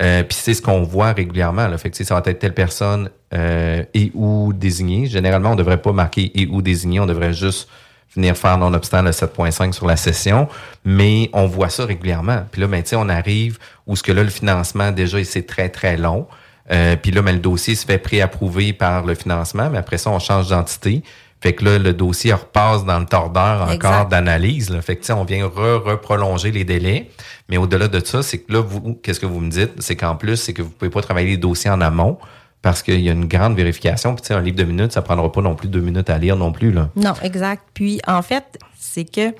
[0.00, 1.66] Euh, puis c'est ce qu'on voit régulièrement.
[1.66, 1.78] Là.
[1.78, 5.06] Fait que, ça va être telle personne euh, et ou désignée.
[5.06, 7.00] Généralement, on devrait pas marquer et ou désigné.
[7.00, 7.68] On devrait juste
[8.14, 10.48] venir faire nonobstant le 7.5 sur la session.
[10.84, 12.44] Mais on voit ça régulièrement.
[12.50, 15.96] Puis là, ben, on arrive où ce que là, le financement, déjà, c'est très, très
[15.96, 16.26] long.
[16.70, 20.10] Euh, puis là, ben, le dossier se fait préapprouver par le financement, mais après ça,
[20.10, 21.02] on change d'entité.
[21.40, 24.76] Fait que là, le dossier repasse dans le tordeur encore d'analyse.
[24.80, 27.10] Fait que, tu sais, on vient re- reprolonger les délais.
[27.48, 29.80] Mais au-delà de ça, c'est que là, vous, qu'est-ce que vous me dites?
[29.80, 32.18] C'est qu'en plus, c'est que vous pouvez pas travailler les dossiers en amont
[32.60, 34.14] parce qu'il y a une grande vérification.
[34.16, 36.18] Puis, tu sais, un livre de minutes, ça prendra pas non plus deux minutes à
[36.18, 36.88] lire non plus, là.
[36.96, 37.62] Non, exact.
[37.72, 39.32] Puis, en fait, c'est que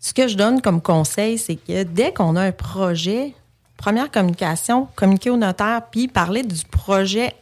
[0.00, 3.34] ce que je donne comme conseil, c'est que dès qu'on a un projet,
[3.76, 7.32] première communication, communiquer au notaire, puis parler du projet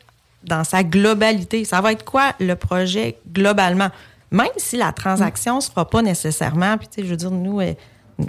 [0.44, 1.64] dans sa globalité.
[1.64, 3.88] Ça va être quoi le projet globalement?
[4.30, 7.30] Même si la transaction ne se fera pas nécessairement, puis tu sais, je veux dire,
[7.30, 7.74] nous, euh,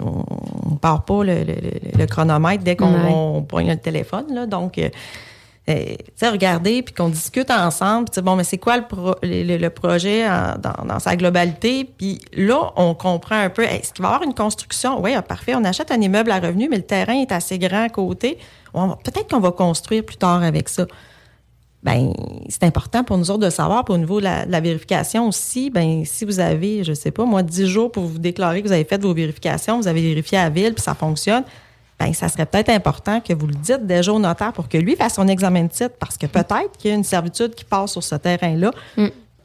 [0.00, 3.42] on ne part pas le, le- le- le chronomètre dès qu'on Ouais.
[3.48, 4.46] pogne le téléphone, là.
[4.46, 4.88] Donc, euh,
[5.70, 8.82] euh, tu sais, regarder, puis qu'on discute ensemble, tu sais, bon, mais c'est quoi le,
[8.86, 11.84] pro- le, le- le projet en- dans, dans sa globalité?
[11.96, 15.00] Puis là, on comprend un peu, est-ce qu'il va y avoir une construction?
[15.02, 17.84] Oui, ah, parfait, on achète un immeuble à revenu, mais le terrain est assez grand
[17.84, 18.36] à côté.
[18.74, 20.84] Peut-être qu'on va construire plus tard avec ça.
[21.84, 22.14] Ben,
[22.48, 26.02] c'est important pour nous autres de savoir, puis au niveau de la, vérification aussi, ben,
[26.06, 28.84] si vous avez, je sais pas, moi, 10 jours pour vous déclarer que vous avez
[28.84, 31.44] fait vos vérifications, vous avez vérifié à ville, puis ça fonctionne,
[32.00, 34.96] ben, ça serait peut-être important que vous le dites déjà au notaire pour que lui
[34.96, 37.92] fasse son examen de titre, parce que peut-être qu'il y a une servitude qui passe
[37.92, 38.70] sur ce terrain-là,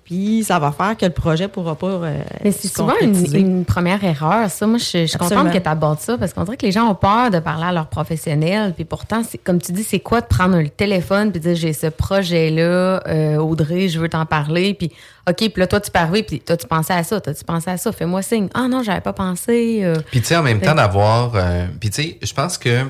[0.09, 4.03] puis ça va faire que le projet pourra pas euh, Mais c'est souvent une, première
[4.03, 4.49] erreur.
[4.49, 5.41] Ça, moi, je, je suis Absolument.
[5.43, 7.65] contente que tu abordes ça parce qu'on dirait que les gens ont peur de parler
[7.65, 8.73] à leurs professionnels.
[8.73, 11.55] Puis pourtant, c'est, comme tu dis, c'est quoi de prendre le téléphone puis de dire
[11.55, 14.73] j'ai ce projet-là, euh, Audrey, je veux t'en parler.
[14.73, 14.91] Puis
[15.29, 17.69] OK, puis là, toi, tu arriver, puis toi, tu pensais à ça, toi, tu pensais
[17.69, 18.49] à ça, fais-moi signe.
[18.55, 19.81] Ah non, j'avais pas pensé.
[19.83, 19.93] euh.
[20.09, 21.33] Puis tu sais, en même Fait- temps d'avoir...
[21.35, 22.85] euh, puis tu sais, je pense que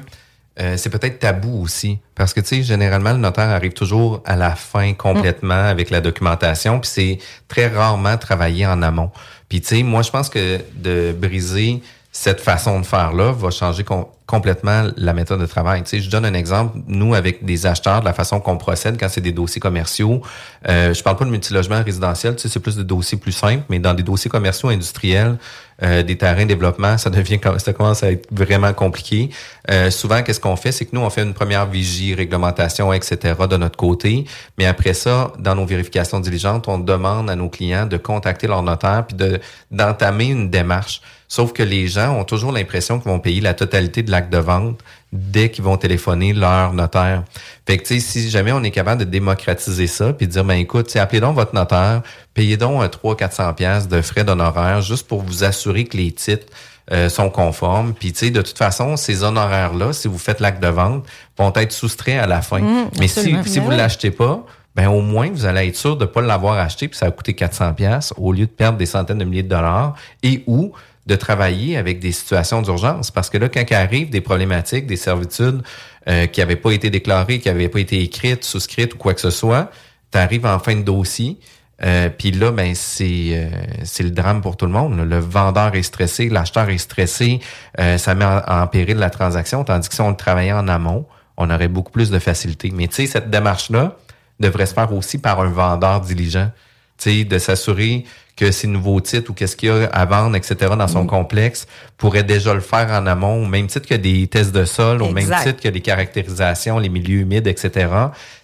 [0.59, 1.99] euh, c'est peut-être tabou aussi.
[2.15, 6.01] Parce que tu sais, généralement, le notaire arrive toujours à la fin complètement avec la
[6.01, 6.79] documentation.
[6.79, 9.11] Puis c'est très rarement travaillé en amont.
[9.47, 13.85] Puis tu sais, moi, je pense que de briser cette façon de faire-là va changer
[14.25, 15.83] complètement la méthode de travail.
[15.83, 16.79] Tu sais, je donne un exemple.
[16.87, 20.21] Nous, avec des acheteurs, de la façon qu'on procède quand c'est des dossiers commerciaux,
[20.67, 23.63] euh, je parle pas de multilogement résidentiel, tu sais, c'est plus de dossiers plus simples,
[23.69, 25.37] mais dans des dossiers commerciaux industriels,
[25.83, 29.29] euh, des terrains de développement, ça devient ça commence à être vraiment compliqué.
[29.69, 33.35] Euh, souvent, qu'est-ce qu'on fait, c'est que nous on fait une première vigie, réglementation, etc.
[33.47, 34.25] de notre côté,
[34.57, 38.63] mais après ça, dans nos vérifications diligentes, on demande à nos clients de contacter leur
[38.63, 39.39] notaire puis de
[39.71, 41.01] d'entamer une démarche.
[41.31, 44.39] Sauf que les gens ont toujours l'impression qu'ils vont payer la totalité de l'acte de
[44.39, 44.79] vente
[45.13, 47.23] dès qu'ils vont téléphoner leur notaire.
[47.67, 50.43] Fait que, tu sais, si jamais on est capable de démocratiser ça, puis de dire,
[50.43, 52.01] ben écoute, appelez donc votre notaire,
[52.33, 56.47] payez donc un 300-400 pièces de frais d'honoraires juste pour vous assurer que les titres
[56.91, 57.93] euh, sont conformes.
[57.93, 61.05] Puis, tu sais, de toute façon, ces honoraires-là, si vous faites l'acte de vente,
[61.37, 62.61] vont être soustraits à la fin.
[62.61, 63.77] Mmh, Mais si, si vous oui.
[63.77, 64.43] l'achetez pas,
[64.75, 67.33] ben au moins vous allez être sûr de pas l'avoir acheté puis ça va coûter
[67.33, 70.73] 400 pièces au lieu de perdre des centaines de milliers de dollars et ou
[71.05, 75.61] de travailler avec des situations d'urgence parce que là quand il des problématiques, des servitudes
[76.07, 79.21] euh, qui n'avaient pas été déclarées, qui n'avaient pas été écrites, souscrites ou quoi que
[79.21, 79.71] ce soit,
[80.11, 81.39] tu arrives en fin de dossier
[81.81, 83.49] euh, puis là, ben c'est euh,
[83.83, 84.97] c'est le drame pour tout le monde.
[84.97, 87.39] Le vendeur est stressé, l'acheteur est stressé,
[87.79, 89.63] euh, ça met en, en péril la transaction.
[89.63, 91.05] Tandis que si on le travaillait en amont,
[91.37, 92.71] on aurait beaucoup plus de facilité.
[92.73, 93.95] Mais tu sais, cette démarche-là
[94.39, 96.51] devrait se faire aussi par un vendeur diligent.
[96.97, 98.03] Tu sais, de s'assurer
[98.39, 101.67] que ces nouveaux titres ou qu'est-ce qu'il y a à vendre, etc., dans son complexe,
[101.97, 105.11] pourrait déjà le faire en amont, au même titre que des tests de sol, au
[105.11, 107.89] même titre que des caractérisations, les milieux humides, etc.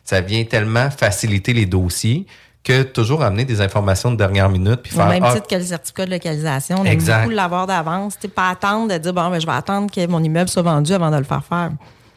[0.03, 2.25] Ça vient tellement faciliter les dossiers
[2.61, 5.55] que toujours amener des informations de dernière minute puis Au faire même ah, titre que
[5.55, 7.21] le certificat de localisation, on aime Exact.
[7.21, 8.17] beaucoup l'avoir d'avance.
[8.35, 11.11] Pas attendre de dire, bon, ben, je vais attendre que mon immeuble soit vendu avant
[11.11, 11.71] de le faire faire.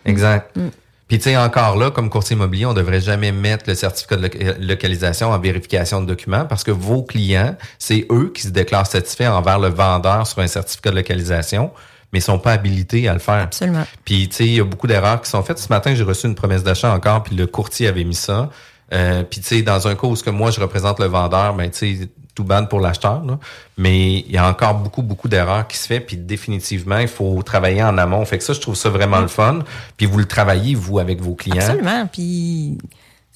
[0.05, 0.57] Exact.
[0.57, 0.69] Mm.
[1.09, 4.23] Puis tu sais, encore là, comme courtier immobilier, on devrait jamais mettre le certificat de
[4.23, 8.87] loca- localisation en vérification de documents parce que vos clients, c'est eux qui se déclarent
[8.87, 11.71] satisfaits envers le vendeur sur un certificat de localisation,
[12.13, 13.45] mais ils sont pas habilités à le faire.
[13.45, 13.87] Absolument.
[14.05, 15.59] Puis tu sais, il y a beaucoup d'erreurs qui sont faites.
[15.59, 18.51] Ce matin, j'ai reçu une promesse d'achat encore, puis le courtier avait mis ça.
[18.93, 21.55] Euh, puis tu sais, dans un cas où ce que moi je représente le vendeur,
[21.55, 23.25] ben tu sais, tout ban pour l'acheteur.
[23.25, 23.37] là.
[23.77, 25.99] Mais il y a encore beaucoup, beaucoup d'erreurs qui se fait.
[25.99, 28.25] Puis définitivement, il faut travailler en amont.
[28.25, 29.65] Fait que ça, je trouve ça vraiment le fun.
[29.97, 31.57] Puis vous le travaillez, vous, avec vos clients.
[31.59, 32.07] Absolument.
[32.07, 32.79] Puis,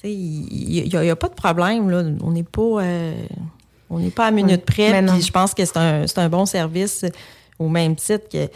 [0.05, 1.89] il n'y a, il y a pas de problème.
[1.89, 2.03] Là.
[2.21, 3.13] On n'est pas, euh,
[3.89, 5.03] on n'est pas à minute près.
[5.05, 7.05] Puis je pense que c'est un, c'est un bon service
[7.59, 8.49] au même titre que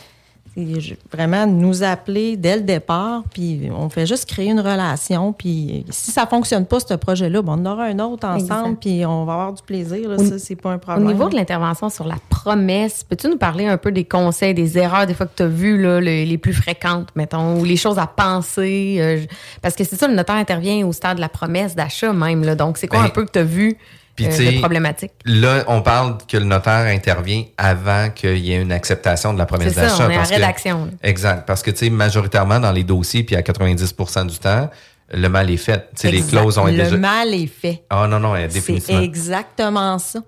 [1.12, 3.24] vraiment nous appeler dès le départ.
[3.34, 5.34] Puis on fait juste créer une relation.
[5.34, 8.78] Puis si ça fonctionne pas, ce projet-là, bon, on en aura un autre ensemble.
[8.78, 10.10] Puis on va avoir du plaisir.
[10.10, 11.08] Là, Au- ça, c'est pas un Au problème.
[11.08, 15.06] niveau de l'intervention sur la promesse, peux-tu nous parler un peu des conseils, des erreurs
[15.06, 18.00] des fois que tu as vues, là, le- les plus fréquentes, mettons, ou les choses
[18.00, 18.98] à penser?
[19.00, 19.22] euh,
[19.62, 22.44] parce que c'est ça, le notaire intervient au stade de la promesse d'achat même.
[22.44, 23.78] Là, donc, c'est quoi Ben, un peu que tu as vu?
[24.18, 25.12] Puis, euh, de problématique?
[25.26, 29.46] Là, on parle que le notaire intervient avant qu'il y ait une acceptation de la
[29.46, 30.08] promesse C'est ça, d'achat.
[30.08, 30.92] on est parce que- rédaction, là.
[31.04, 31.46] exact.
[31.48, 34.70] Parce que, tu sais, majoritairement dans les dossiers, puis à 90% du temps,
[35.14, 35.88] le mal est fait.
[35.96, 36.98] Tu sais, les clauses ont Le déjà...
[36.98, 37.84] mal est fait.
[37.90, 39.02] Ah non, non, C'est définitivement.
[39.02, 40.20] exactement ça.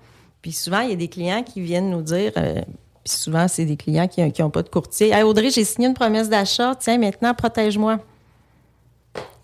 [0.42, 2.62] Puis souvent, il y a des clients qui viennent nous dire, euh,
[3.04, 5.10] puis souvent, c'est des clients qui n'ont pas de courtier.
[5.12, 6.76] Hey, Audrey, j'ai signé une promesse d'achat.
[6.80, 7.98] Tiens, maintenant, protège-moi.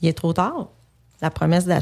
[0.01, 0.67] Il est trop tard.
[1.21, 1.81] La promesse d'achat.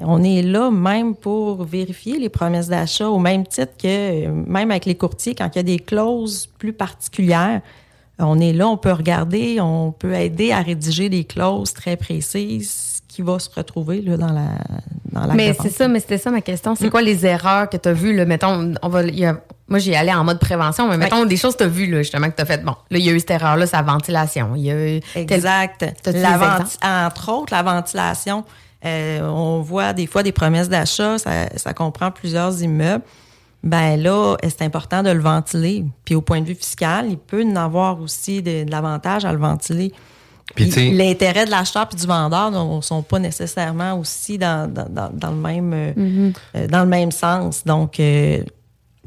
[0.00, 4.84] on est là même pour vérifier les promesses d'achat au même titre que même avec
[4.86, 7.60] les courtiers, quand il y a des clauses plus particulières,
[8.20, 13.00] on est là, on peut regarder, on peut aider à rédiger des clauses très précises
[13.06, 14.48] qui va se retrouver là, dans la
[15.12, 16.72] dans Mais c'est ça, mais c'était ça ma question.
[16.72, 16.76] Mm.
[16.78, 19.78] C'est quoi les erreurs que tu as vues, là, mettons, on va, y a- moi
[19.78, 22.28] j'ai allé en mode prévention, mais mettons des choses que tu as vues, là, justement,
[22.30, 22.64] que tu as fait.
[22.64, 24.50] Bon, là, il y a eu cette erreur-là, sa ventilation.
[24.56, 25.84] Il y a eu Exact.
[26.06, 28.44] La venti- entre autres, la ventilation.
[28.84, 33.04] Euh, on voit des fois des promesses d'achat, ça, ça comprend plusieurs immeubles.
[33.64, 35.84] Ben là, c'est important de le ventiler?
[36.04, 39.24] Puis au point de vue fiscal, il peut y en avoir aussi de, de l'avantage
[39.24, 39.92] à le ventiler.
[40.92, 45.30] L'intérêt de l'acheteur puis du vendeur ne sont pas nécessairement aussi dans, dans, dans- dans
[45.30, 46.32] le, même, euh, Mhm.
[46.56, 47.64] euh, dans le même sens.
[47.64, 48.42] Donc, euh,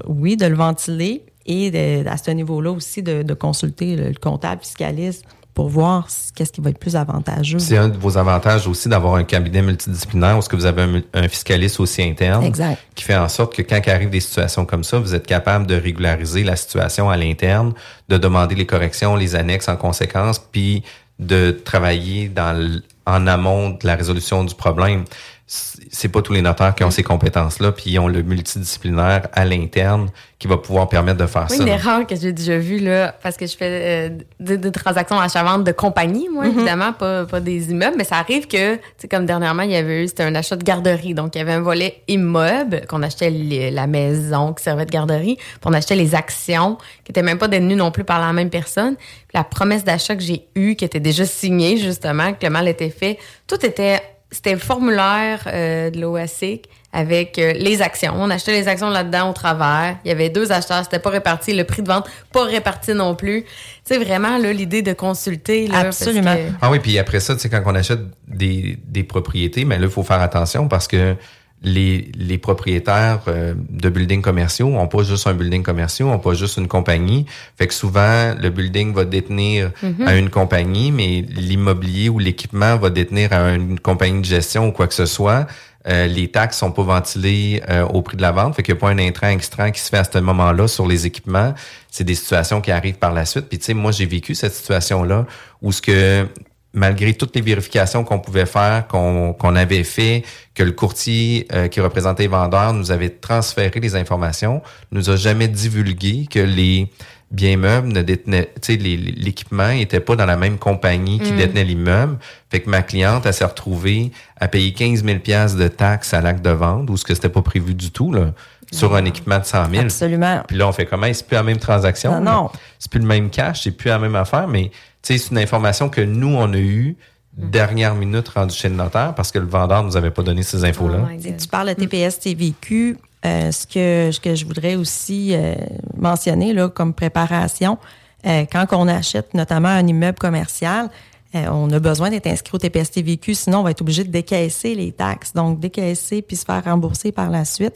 [0.06, 4.20] oui, de le ventiler et de- à ce niveau-là aussi de, de consulter le, le
[4.20, 5.24] comptable fiscaliste
[5.62, 7.60] pour voir qu'est-ce qui va être plus avantageux.
[7.60, 11.04] C'est un de vos avantages aussi d'avoir un cabinet multidisciplinaire où est-ce que vous avez
[11.14, 12.82] un, fiscaliste aussi interne Exact.
[12.96, 15.68] qui fait en sorte que quand il arrive des situations comme ça, vous êtes capable
[15.68, 17.74] de régulariser la situation à l'interne,
[18.10, 20.82] de demander les corrections, les annexes en conséquence, puis
[21.20, 25.06] de travailler dans en amont de la résolution du problème.
[25.54, 29.44] C'est pas tous les notaires qui ont ces compétences-là, puis ils ont le multidisciplinaire à
[29.44, 30.08] l'interne
[30.40, 31.64] qui va pouvoir permettre de faire Oui, ça.
[31.64, 31.76] une là.
[31.76, 33.66] erreur que j'ai déjà vue, là, parce que je fais
[34.10, 34.10] euh,
[34.40, 36.56] des, des transactions achat-vente de compagnie, moi, Mhm.
[36.58, 39.76] évidemment, pas, pas des immeubles, mais ça arrive que, tu sais, comme dernièrement, il y
[39.76, 41.14] avait eu, c'était un achat de garderie.
[41.14, 44.92] Donc, il y avait un volet immeuble, qu'on achetait les- la maison qui servait de
[44.92, 48.32] garderie, puis on achetait les actions, qui étaient même pas détenues non plus par la
[48.32, 48.96] même personne.
[48.96, 52.70] Puis la promesse d'achat que j'ai eue, qui était déjà signée, justement, que le mal
[52.70, 58.14] était fait, tout était, c'était le formulaire euh, de l'OASIC avec euh, les actions.
[58.18, 59.98] On achetait les actions là-dedans au travers.
[60.04, 61.54] Il y avait deux acheteurs, c'était pas réparti.
[61.54, 63.44] Le prix de vente, pas réparti non plus.
[63.44, 63.50] Tu
[63.86, 65.68] sais, vraiment, là, l'idée de consulter.
[65.68, 66.36] Là, Absolument.
[66.36, 69.78] que- Ah oui, puis après ça, tu sais, quand on achète des, des propriétés, mais
[69.80, 71.16] là, il faut faire attention parce que
[71.64, 76.34] les, les propriétaires euh, de buildings commerciaux ont pas juste un building commercial, ont pas
[76.34, 77.26] juste une compagnie.
[77.58, 80.08] Fait que souvent, le building va détenir Mhm.
[80.08, 84.72] à une compagnie, mais l'immobilier ou l'équipement va détenir à une compagnie de gestion ou
[84.72, 85.46] quoi que ce soit.
[85.88, 88.80] Euh, les taxes sont pas ventilées euh, au prix de la vente, fait qu'il n'y
[88.80, 91.54] a pas un intrant extra qui se fait à ce moment-là sur les équipements.
[91.90, 93.50] C'est des situations qui arrivent par la suite.
[93.50, 95.26] Puis tu sais, moi j'ai vécu cette situation-là
[95.62, 96.28] où ce que
[96.74, 100.24] malgré toutes les vérifications qu'on pouvait faire, qu'on qu'on avait fait,
[100.56, 105.16] que le courtier euh, qui représentait les vendeurs nous avait transféré les informations, nous a
[105.16, 106.90] jamais divulgué que les
[107.32, 111.38] biens meubles ne détenaient, tu sais, l'équipement était pas dans la même compagnie qui Mm.
[111.38, 112.18] détenait l'immeuble.
[112.50, 116.20] Fait que ma cliente, elle s'est retrouvée à payer 15 000 piastres de taxes à
[116.20, 118.34] l'acte de vente, où ce que c'était pas prévu du tout, là,
[118.74, 119.84] sur un équipement de 100 000.
[119.84, 120.44] Absolument.
[120.48, 121.08] Puis là, on fait comment?
[121.14, 122.20] C'est plus la même transaction.
[122.20, 122.50] Non, non.
[122.80, 124.70] C'est plus le même cash, c'est plus la même affaire, mais
[125.02, 126.96] c'est une information que nous, on a eue
[127.38, 130.66] dernière minute rendue chez le notaire parce que le vendeur nous avait pas donné ces
[130.66, 131.00] infos-là.
[131.22, 132.98] Tu- tu parles de TPS TVQ.
[133.26, 135.54] euh, ce, que, ce que je voudrais aussi euh,
[135.96, 137.78] mentionner là, comme préparation,
[138.26, 140.90] euh, quand on achète notamment un immeuble commercial,
[141.36, 144.10] euh, on a besoin d'être inscrit au TPS TVQ, sinon on va être obligé de
[144.12, 145.34] décaisser les taxes.
[145.34, 147.74] Donc, décaisser puis se faire rembourser par la suite.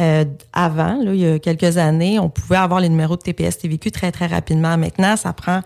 [0.00, 3.58] Euh, avant, là, il y a quelques années, on pouvait avoir les numéros de TPS
[3.58, 4.76] TVQ très, très rapidement.
[4.78, 5.60] Maintenant, ça prend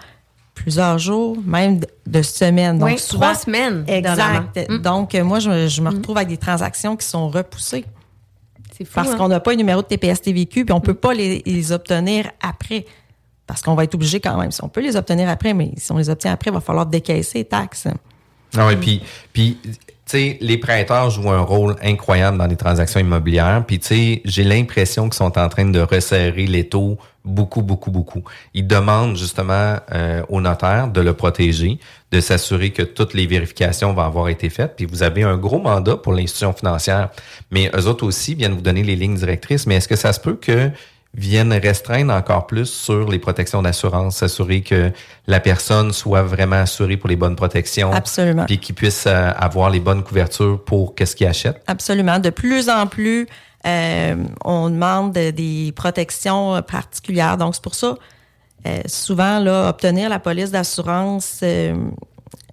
[0.62, 2.78] plusieurs jours, même de, semaines.
[2.78, 4.70] Donc, Oui, souvent, trois semaines, Exact.
[4.70, 4.78] Mm.
[4.78, 7.84] Donc, euh, moi, je, je me retrouve avec des transactions qui sont repoussées.
[8.76, 9.16] C'est fou, Parce hein?
[9.16, 12.30] qu'on n'a pas un numéro de TPS TVQ, puis on peut pas les, les obtenir
[12.40, 12.86] après.
[13.44, 14.52] Parce qu'on va être obligé quand même.
[14.52, 16.86] Si on peut les obtenir après, mais si on les obtient après, il va falloir
[16.86, 17.88] décaisser les taxes.
[18.56, 19.58] Ah oui, puis, puis
[20.12, 23.64] sais, les prêteurs jouent un rôle incroyable dans les transactions immobilières.
[23.66, 27.90] Puis, tu sais, j'ai l'impression qu'ils sont en train de resserrer les taux beaucoup, beaucoup,
[27.90, 28.22] beaucoup.
[28.54, 31.78] Ils demandent justement euh, au notaire de le protéger,
[32.10, 34.76] de s'assurer que toutes les vérifications vont avoir été faites.
[34.76, 37.10] Puis, vous avez un gros mandat pour l'institution financière.
[37.50, 39.66] Mais eux autres aussi viennent vous donner les lignes directrices.
[39.66, 40.70] Mais est-ce que ça se peut que
[41.14, 44.90] viennent restreindre encore plus sur les protections d'assurance, s'assurer que
[45.26, 47.92] la personne soit vraiment assurée pour les bonnes protections.
[47.92, 48.46] Absolument.
[48.46, 51.62] Puis qu'il puisse euh, avoir les bonnes couvertures pour qu'est-ce qu'il achète.
[51.66, 52.18] Absolument.
[52.18, 53.26] De plus en plus,
[53.66, 57.36] euh, on demande de- des protections particulières.
[57.36, 57.94] Donc, c'est pour ça,
[58.66, 61.74] euh, souvent, là, obtenir la police d'assurance euh,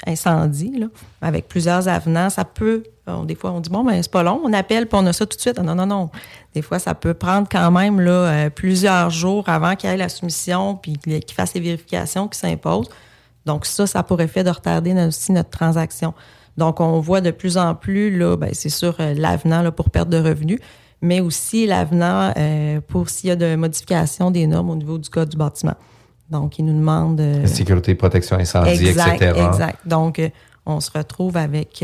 [0.05, 0.87] incendie, là,
[1.21, 2.83] avec plusieurs avenants, ça peut.
[3.25, 5.25] Des fois, on dit bon, ben c'est pas long, on appelle puis on a ça
[5.25, 5.59] tout de suite.
[5.59, 6.09] Non, non, non.
[6.53, 9.97] Des fois, ça peut prendre quand même là, euh, plusieurs jours avant qu'il y ait
[9.97, 12.89] la soumission puis qu'il fasse les vérifications qui s'imposent.
[13.45, 16.13] Donc, ça, ça pourrait faire de retarder aussi notre transaction.
[16.57, 20.09] Donc, on voit de plus en plus, là, ben, c'est sûr, euh, l'avenant pour perte
[20.09, 20.59] de revenus,
[21.01, 25.09] mais aussi l'avenant euh, pour s'il y a de modification des normes au niveau du
[25.09, 25.75] code du bâtiment.
[26.29, 27.21] Donc, ils nous demandent.
[27.21, 29.45] euh, Sécurité, protection incendie, exact, etc.
[29.47, 29.79] Exact.
[29.87, 30.29] Donc, euh,
[30.65, 31.83] on se retrouve avec,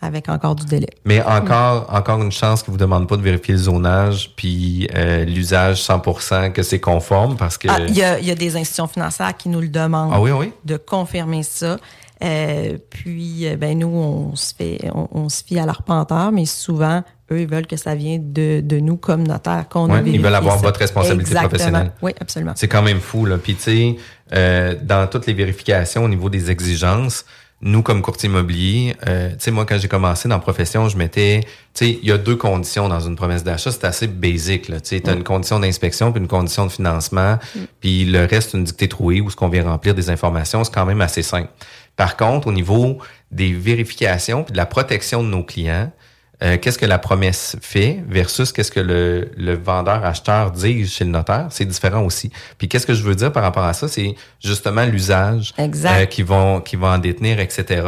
[0.00, 0.88] avec encore du délai.
[1.04, 5.24] Mais encore, encore une chance qu'ils vous demandent pas de vérifier le zonage puis euh,
[5.24, 9.36] l'usage 100% que c'est conforme parce que Ah, Il y, y a des institutions financières
[9.36, 10.52] qui nous le demandent Ah oui, oui.
[10.64, 11.78] de confirmer ça.
[12.24, 16.46] Euh, puis, euh, ben nous, on se fait, on, on se fie à l'arpenteur, mais
[16.46, 20.20] souvent, eux, ils veulent que ça vienne de, de nous comme notaire, qu'on Ouais, ils
[20.20, 20.62] veulent avoir ça.
[20.62, 21.48] votre responsabilité Exactement.
[21.48, 21.92] professionnelle.
[22.02, 22.52] Oui, absolument.
[22.56, 23.38] C'est quand même fou, là.
[23.38, 23.96] Puis, tu sais,
[24.32, 27.24] euh, dans toutes les vérifications au niveau des exigences,
[27.60, 30.96] nous, comme courtier immobilier, euh, tu sais, moi, quand j'ai commencé dans la profession, je
[30.96, 31.40] mettais,
[31.74, 33.72] tu sais, il y a deux conditions dans une promesse d'achat.
[33.72, 34.80] C'est assez basique, là.
[34.80, 37.38] Tu sais, as une condition d'inspection puis une condition de financement.
[37.80, 40.86] Puis le reste, une dictée trouée où ce qu'on vient remplir des informations, c'est quand
[40.86, 41.48] même assez simple.
[41.96, 42.98] Par contre, au niveau
[43.32, 45.90] des vérifications puis de la protection de nos clients,
[46.42, 51.10] euh, qu'est-ce que la promesse fait versus qu'est-ce que le, le vendeur-acheteur dit chez le
[51.10, 52.30] notaire, c'est différent aussi.
[52.58, 55.52] Puis qu'est-ce que je veux dire par rapport à ça, c'est justement l'usage
[55.90, 57.82] euh, qui vont qui vont en détenir, etc.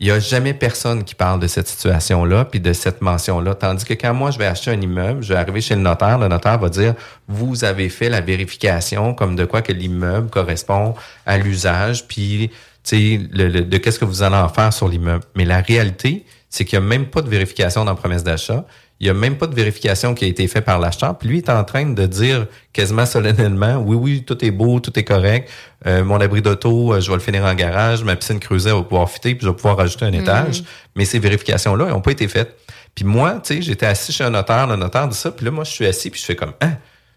[0.00, 3.54] Il y a jamais personne qui parle de cette situation-là puis de cette mention-là.
[3.54, 6.18] Tandis que quand moi je vais acheter un immeuble, je vais arriver chez le notaire,
[6.18, 6.94] le notaire va dire
[7.28, 10.94] vous avez fait la vérification comme de quoi que l'immeuble correspond
[11.26, 12.50] à l'usage puis
[12.82, 15.24] tu sais le, le- de qu'est-ce que vous allez en faire sur l'immeuble.
[15.36, 18.64] Mais la réalité, c'est qu'il n'y a même pas de vérification dans la promesse d'achat.
[19.00, 21.18] Il n'y a même pas de vérification qui a été faite par l'acheteur.
[21.18, 24.96] Puis lui est en train de dire quasiment solennellement, oui, oui, tout est beau, tout
[24.96, 25.50] est correct.
[25.84, 28.04] Euh, mon abri d'auto, euh, je vais le finir en garage.
[28.04, 30.62] Ma piscine creusée va pouvoir fitter, puis je vais pouvoir rajouter un étage.
[30.94, 32.56] Mais ces vérifications-là, elles n'ont pas été faites.
[32.94, 35.50] Puis moi, tu sais, j'étais assis chez un notaire, le notaire dit ça, puis là,
[35.50, 36.74] moi, je suis assis, puis je fais comme, ah,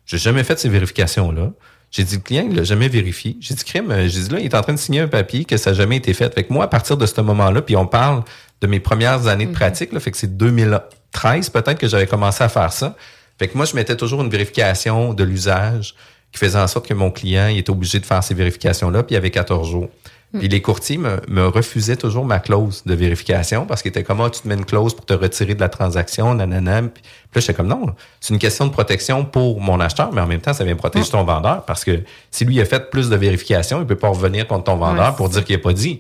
[0.08, 1.52] j'ai jamais fait ces vérifications-là.
[1.92, 3.38] J'ai dit, le client, il l'a jamais vérifié.
[3.40, 5.46] J'ai dit, crime, euh, j'ai dit, là, il est en train de signer un papier
[5.46, 6.34] que ça n'a jamais été fait.
[6.34, 8.24] Fait que moi, à partir de ce moment-là, puis on parle
[8.62, 12.44] de mes premières années de pratique, là, fait que c'est 2013 peut-être que j'avais commencé
[12.44, 12.96] à faire ça.
[13.40, 15.96] Fait que moi, je mettais toujours une vérification de l'usage
[16.32, 19.14] qui faisait en sorte que mon client, il était obligé de faire ces vérifications-là, puis
[19.14, 19.90] il y avait 14 jours.
[20.34, 24.20] Puis les courtiers me, me refusaient toujours ma clause de vérification parce qu'ils étaient comme,
[24.20, 26.82] Ah, tu te mets une clause pour te retirer de la transaction, nanana.
[26.82, 27.02] Puis,
[27.34, 30.42] là, j'étais comme, non, c'est une question de protection pour mon acheteur, mais en même
[30.42, 33.80] temps, ça vient protéger ton vendeur parce que si lui a fait plus de vérifications,
[33.80, 36.00] il peut pas revenir contre ton vendeur Ouais, pour dire qu'il n'a pas dit.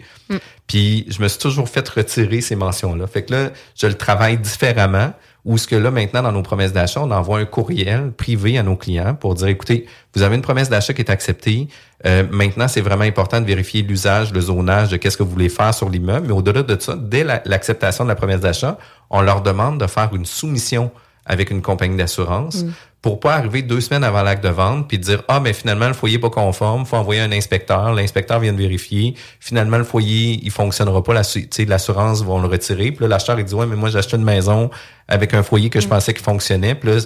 [0.67, 3.07] Puis je me suis toujours fait retirer ces mentions-là.
[3.07, 5.13] Fait que là, je le travaille différemment.
[5.47, 8.63] Ou ce que là, maintenant, dans nos promesses d'achat, on envoie un courriel privé à
[8.63, 11.69] nos clients pour dire, écoutez, vous avez une promesse d'achat qui est acceptée.
[12.05, 15.47] Euh, maintenant, c'est vraiment important de vérifier l'usage, le zonage de qu'est-ce que vous voulez
[15.47, 16.27] faire sur l'immeuble.
[16.27, 18.77] Mais au-delà de ça, dès la- l'acceptation de la promesse d'achat,
[19.09, 20.91] on leur demande de faire une soumission
[21.28, 22.65] avec une compagnie d'assurance
[23.01, 25.93] pour pas arriver deux semaines avant l'acte de vente puis dire ah mais finalement le
[25.93, 30.51] foyer pas conforme, faut envoyer un inspecteur, l'inspecteur vient de vérifier, finalement le foyer il
[30.51, 31.21] fonctionnera pas, la
[31.67, 34.23] l'assurance vont le retirer, puis là l'acheteur il dit ouais mais moi j'ai acheté une
[34.23, 34.69] maison
[35.07, 36.99] avec un foyer que je pensais qu'il fonctionnait, puis là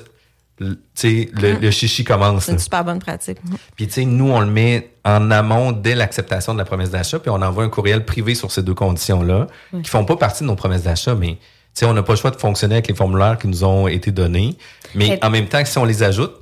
[0.61, 2.45] le- sais le, chichi commence.
[2.45, 3.39] C'est une super bonne pratique.
[3.75, 7.19] Puis tu sais, nous, on le met en amont dès l'acceptation de la promesse d'achat,
[7.19, 9.47] puis on envoie un courriel privé sur ces deux conditions-là,
[9.81, 11.37] qui font pas partie de nos promesses d'achat, mais
[11.73, 13.87] tu sais, on n'a pas le choix de fonctionner avec les formulaires qui nous ont
[13.87, 14.57] été donnés.
[14.95, 16.33] Mais Et- en même temps, si on les ajoute,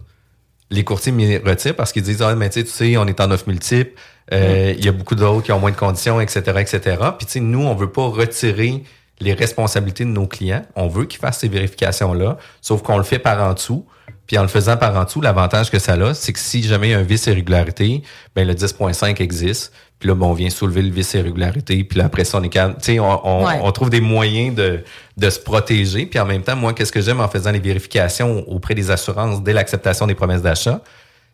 [0.72, 3.20] les courtiers m'y retirent parce qu'ils disent, ah, mais tu sais, tu sais, on est
[3.22, 3.92] en offre multiple,
[4.34, 6.98] euh, il y a beaucoup d'autres qui ont moins de conditions, etc., etc.
[7.18, 8.84] Puis tu sais, nous, on veut pas retirer
[9.20, 10.66] les responsabilités de nos clients.
[10.76, 13.86] On veut qu'ils fassent ces vérifications-là, sauf qu'on le fait par en dessous.
[14.28, 16.90] Puis en le faisant par en dessous, l'avantage que ça a, c'est que si jamais
[16.90, 18.04] il y a un vice irrégularité,
[18.36, 19.74] ben le 10.5 existe.
[20.00, 21.84] Puis là, ben, on vient soulever le vice irrégularité.
[21.84, 22.76] Puis là, après ça, on est calme.
[22.80, 23.60] Tu sais, on, on, Ouais.
[23.62, 24.84] on trouve des moyens de,
[25.18, 26.06] de se protéger.
[26.06, 29.44] Puis en même temps, moi, qu'est-ce que j'aime en faisant les vérifications auprès des assurances
[29.44, 30.82] dès l'acceptation des promesses d'achat,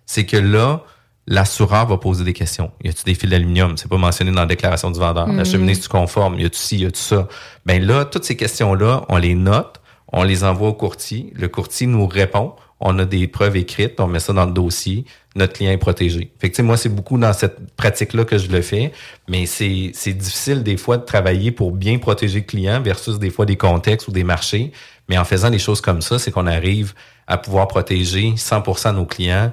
[0.07, 0.81] c'est que là,
[1.27, 2.71] l'assureur va poser des questions.
[2.83, 3.77] Y a-tu des fils d'aluminium?
[3.77, 5.27] C'est pas mentionné dans la déclaration du vendeur.
[5.27, 6.39] La cheminée, est-tu conforme?
[6.39, 7.27] Y a-tu ci, y a-tu ça?
[7.65, 9.79] Ben là, toutes ces questions-là, on les note,
[10.13, 11.31] on les envoie au courtier.
[11.35, 12.53] Le courtier nous répond.
[12.79, 15.05] On a des preuves écrites, on met ça dans le dossier.
[15.35, 16.31] Notre client est protégé.
[16.39, 18.93] Fait que, moi, c'est beaucoup dans cette pratique-là que je le fais,
[19.27, 23.45] mais c'est difficile des fois de travailler pour bien protéger le client versus des fois
[23.45, 24.71] des contextes ou des marchés.
[25.09, 26.93] Mais en faisant des choses comme ça, c'est qu'on arrive
[27.27, 29.51] à pouvoir protéger 100% nos clients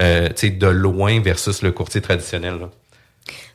[0.00, 2.58] euh, de loin versus le courtier traditionnel.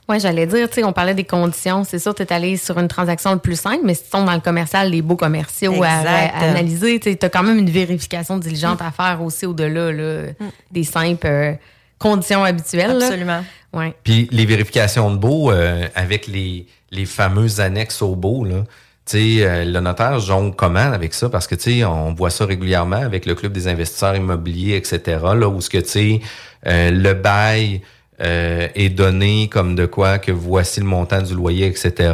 [0.08, 1.84] Oui, j'allais dire, tu sais, on parlait des conditions.
[1.84, 4.26] C'est sûr, tu es allé sur une transaction le plus simple, mais si tu tombes
[4.26, 8.38] dans le commercial, les beaux commerciaux à, à analyser, tu as quand même une vérification
[8.38, 10.28] diligente à faire aussi au-delà là,
[10.72, 11.53] des simples euh,
[11.97, 13.01] conditions habituelles.
[13.01, 13.43] Absolument.
[13.74, 13.95] Ouais.
[14.03, 18.64] Puis les vérifications de beau euh, avec les, les fameuses annexes au beau, là.
[19.08, 21.30] Tu sais, euh, le notaire jongle comment avec ça?
[21.30, 25.20] Parce que, tu sais, on voit ça régulièrement avec le Club des investisseurs immobiliers, etc.,
[25.36, 26.22] là, où ce que, tu sais,
[26.66, 27.82] euh, le bail
[28.22, 32.13] euh, est donné comme de quoi que voici le montant du loyer, etc.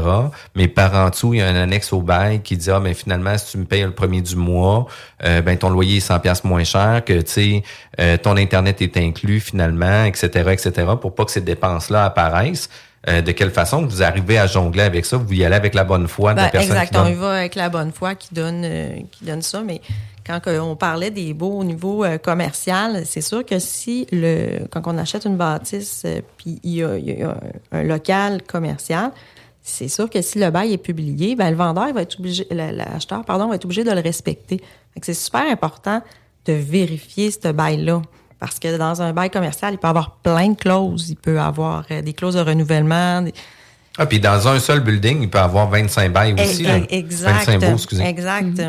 [0.55, 2.93] Mais par en dessous, il y a un annexe au bail qui dit, ah, ben
[2.93, 4.87] finalement, si tu me payes le premier du mois,
[5.23, 7.63] euh, ben ton loyer est 100 pièces moins cher, que, tu sais,
[7.99, 12.69] euh, ton Internet est inclus finalement, etc., etc., pour pas que ces dépenses-là apparaissent.
[13.09, 15.17] Euh, de quelle façon vous arrivez à jongler avec ça?
[15.17, 17.15] Vous y allez avec la bonne foi de Ben, la personne exact, qui on y
[17.15, 19.61] va avec la bonne foi qui donne, euh, qui donne ça.
[19.65, 19.81] Mais
[20.26, 24.82] quand on parlait des baux au niveau euh, commercial, c'est sûr que si le quand
[24.86, 27.30] on achète une bâtisse, euh, puis il y a, il y a
[27.72, 29.11] un, un local commercial,
[29.63, 32.45] c'est sûr que si le bail est publié, ben le vendeur il va être obligé,
[32.51, 34.61] la- l'acheteur pardon va être obligé de le respecter.
[35.01, 36.01] C'est super important
[36.45, 38.01] de vérifier ce bail-là.
[38.39, 41.11] Parce que dans un bail commercial, il peut y avoir plein de clauses.
[41.11, 43.34] Il peut y avoir euh, des clauses de renouvellement, des-
[43.99, 46.63] Ah, puis dans un seul building, il peut avoir 25 bails aussi.
[46.63, 46.80] Là.
[46.89, 47.32] Exact.
[47.45, 48.03] 25 baux, excusez.
[48.03, 48.61] Exact.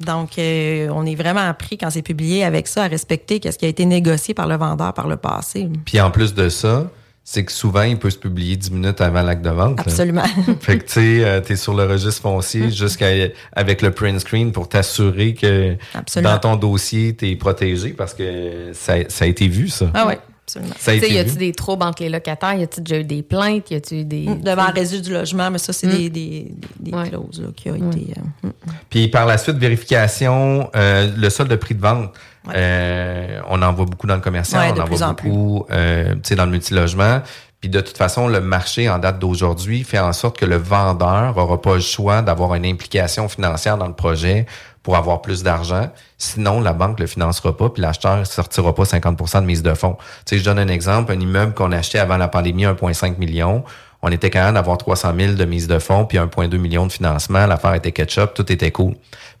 [0.00, 3.66] Donc, euh, on est vraiment appris quand c'est publié avec ça à respecter ce qui
[3.66, 5.68] a été négocié par le vendeur par le passé.
[5.84, 6.90] Puis en plus de ça,
[7.22, 9.76] c'est que souvent, il peut se publier 10 minutes avant l'acte de vente.
[9.76, 9.84] là.
[9.86, 10.24] Absolument.
[10.60, 13.08] Fait que tu sais, euh, t'es sur le registre foncier jusqu'à
[13.54, 16.32] avec le print screen pour t'assurer que Absolument.
[16.32, 19.90] dans ton dossier, t'es protégé parce que ça, ça a été vu, ça.
[19.92, 20.14] Ah oui,
[20.58, 20.74] absolument.
[20.78, 22.54] Ça a été y a-tu des troubles entre les locataires?
[22.54, 23.70] Y a-tu déjà eu des plaintes?
[23.70, 24.26] Y a-tu eu des.
[24.26, 25.90] Devant le résidu du logement, mais ça, c'est Mm.
[25.90, 27.08] des, des, des Ouais.
[27.08, 28.14] clauses là, qui ont été.
[28.44, 28.52] euh, mm.
[28.88, 32.12] Puis par la suite, vérification, euh, le solde de prix de vente.
[32.54, 35.10] Euh, on en voit beaucoup dans le commercial, Ouais, on de en plus voit en
[35.12, 37.20] beaucoup euh, dans le multilogement.
[37.60, 41.36] Puis de toute façon, le marché en date d'aujourd'hui fait en sorte que le vendeur
[41.36, 44.46] aura pas le choix d'avoir une implication financière dans le projet
[44.82, 45.90] pour avoir plus d'argent.
[46.18, 49.96] Sinon, la banque le financera pas, puis l'acheteur sortira pas 50% de mise de fonds.
[50.24, 53.64] Tu sais, je donne un exemple, un immeuble qu'on achetait avant la pandémie, 1,5 million.
[54.02, 57.46] On était capable d'avoir 300 000 de mise de fonds, puis 1,2 million de financement.
[57.46, 58.94] L'affaire était ketchup, tout était cool.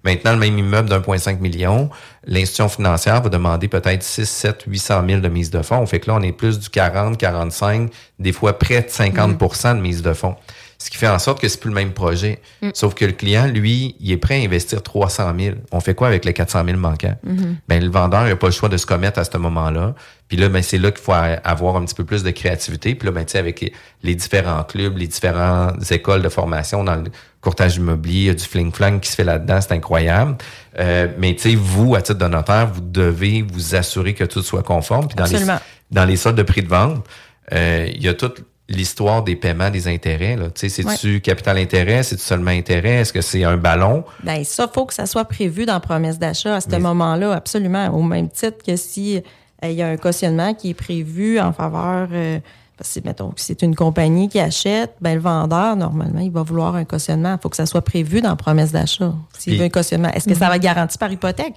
[0.04, 1.88] Maintenant, le même immeuble d'1,5 million,
[2.24, 5.78] l'institution financière va demander peut-être 6, 7, 800 000 de mise de fonds.
[5.78, 9.76] On fait que là, on est plus du 40, 45, des fois près de 50%
[9.76, 10.36] de mise de fonds.
[10.82, 12.40] Ce qui fait en sorte que c'est plus le même projet.
[12.62, 12.70] Mm.
[12.72, 15.56] Sauf que le client, lui, il est prêt à investir 300 000.
[15.72, 17.16] On fait quoi avec les 400 000 manquants?
[17.22, 17.56] Mhm.
[17.68, 19.94] Ben, le vendeur n'a pas le choix de se commettre à ce moment-là.
[20.28, 22.94] Puis là, ben, c'est là qu'il faut avoir un petit peu plus de créativité.
[22.94, 26.82] Puis là, ben, tu sais, avec les- les différents clubs, les différentes écoles de formation
[26.82, 27.10] dans le
[27.42, 30.36] courtage immobilier, il y a du fling-flang qui se fait là-dedans, c'est incroyable.
[30.78, 34.42] Euh, mais tu sais, vous, à titre de notaire, vous devez vous assurer que tout
[34.42, 35.08] soit conforme.
[35.08, 35.60] Puis dans les, Absolument.
[35.90, 37.04] dans les soldes de prix de vente,
[37.52, 40.36] euh, il y a toute l'histoire des paiements des intérêts.
[40.36, 40.46] là.
[40.50, 42.02] Tu sais, c'est-tu capital intérêt?
[42.02, 42.94] C'est-tu seulement intérêt?
[43.00, 44.04] Est-ce que c'est un ballon?
[44.22, 47.88] Ben ça, faut que ça soit prévu dans la promesse d'achat à ce moment-là, absolument.
[47.88, 51.52] Au même titre que si euh, il y a un cautionnement qui est prévu en
[51.52, 52.38] faveur, euh,
[52.78, 56.42] parce que mettons que c'est une compagnie qui achète, ben le vendeur normalement il va
[56.42, 57.36] vouloir un cautionnement.
[57.38, 59.12] Il faut que ça soit prévu dans la promesse d'achat.
[59.36, 61.56] S'il Puis- veut un cautionnement, est-ce que ça va être garanti par hypothèque?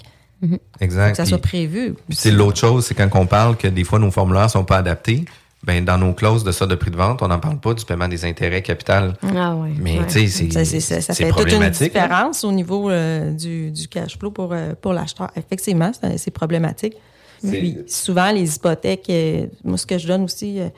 [0.82, 1.06] Exact.
[1.06, 1.94] Faut que ça soit prévu.
[2.10, 4.78] Puis c'est l'autre chose, c'est quand on parle que des fois nos formulaires sont pas
[4.78, 5.24] adaptés,
[5.64, 7.86] ben dans nos clauses de ça de prix de vente, on n'en parle pas du
[7.86, 9.14] paiement des intérêts capital.
[9.36, 9.70] Ah ouais.
[9.80, 10.06] Mais ouais.
[10.08, 13.88] tu sais, c'est Ça, c'est- ça, fait toute une différence au niveau euh, du, du
[13.88, 15.32] cash flow pour, euh, pour l'acheteur.
[15.36, 16.96] Effectivement, c'est problématique.
[17.42, 20.70] Puis souvent, les hypothèques, euh, moi, ce que je donne aussi, euh,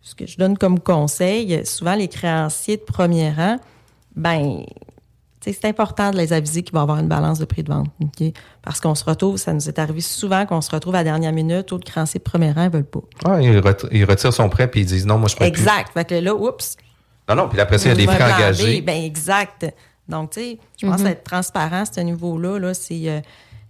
[0.00, 3.56] ce que je donne comme conseil, souvent les créanciers de premier rang,
[4.16, 4.62] ben,
[5.44, 7.88] c'est important de les aviser qu'il va y avoir une balance de prix de vente.
[8.62, 11.32] Parce qu'on se retrouve, ça nous est arrivé souvent qu'on se retrouve à la dernière
[11.32, 13.00] minute, où le créancier de premier rang ne veulent pas.
[13.24, 15.60] Ah, ils, ret- ils retirent son prêt puis ils disent non, moi je peux plus.
[15.60, 15.90] Exact.
[15.92, 16.76] Fait que là, oups,
[17.28, 18.80] Non, non, puis après ça, il y a des frais engagés.
[18.82, 19.66] Ben exact.
[20.08, 21.06] Donc, tu sais, je pense Mhm.
[21.08, 23.08] être transparent à ce niveau-là, là, c'est.
[23.08, 23.20] euh,